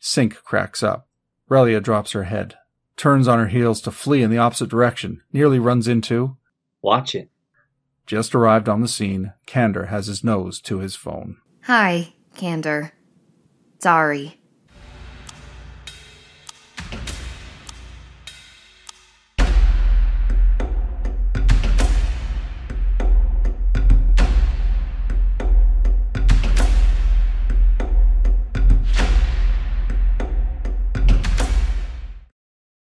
Sink 0.00 0.42
cracks 0.42 0.82
up. 0.82 1.06
Relia 1.48 1.80
drops 1.80 2.10
her 2.12 2.24
head, 2.24 2.56
turns 2.96 3.28
on 3.28 3.38
her 3.38 3.46
heels 3.46 3.80
to 3.82 3.92
flee 3.92 4.22
in 4.22 4.30
the 4.30 4.38
opposite 4.38 4.68
direction, 4.68 5.22
nearly 5.32 5.60
runs 5.60 5.86
into. 5.86 6.36
Watch 6.82 7.14
it. 7.14 7.30
Just 8.06 8.34
arrived 8.34 8.68
on 8.68 8.80
the 8.80 8.88
scene, 8.88 9.32
Candor 9.46 9.86
has 9.86 10.08
his 10.08 10.24
nose 10.24 10.60
to 10.62 10.80
his 10.80 10.96
phone. 10.96 11.36
Hi, 11.62 12.14
Candor. 12.34 12.90
Sorry. 13.78 14.40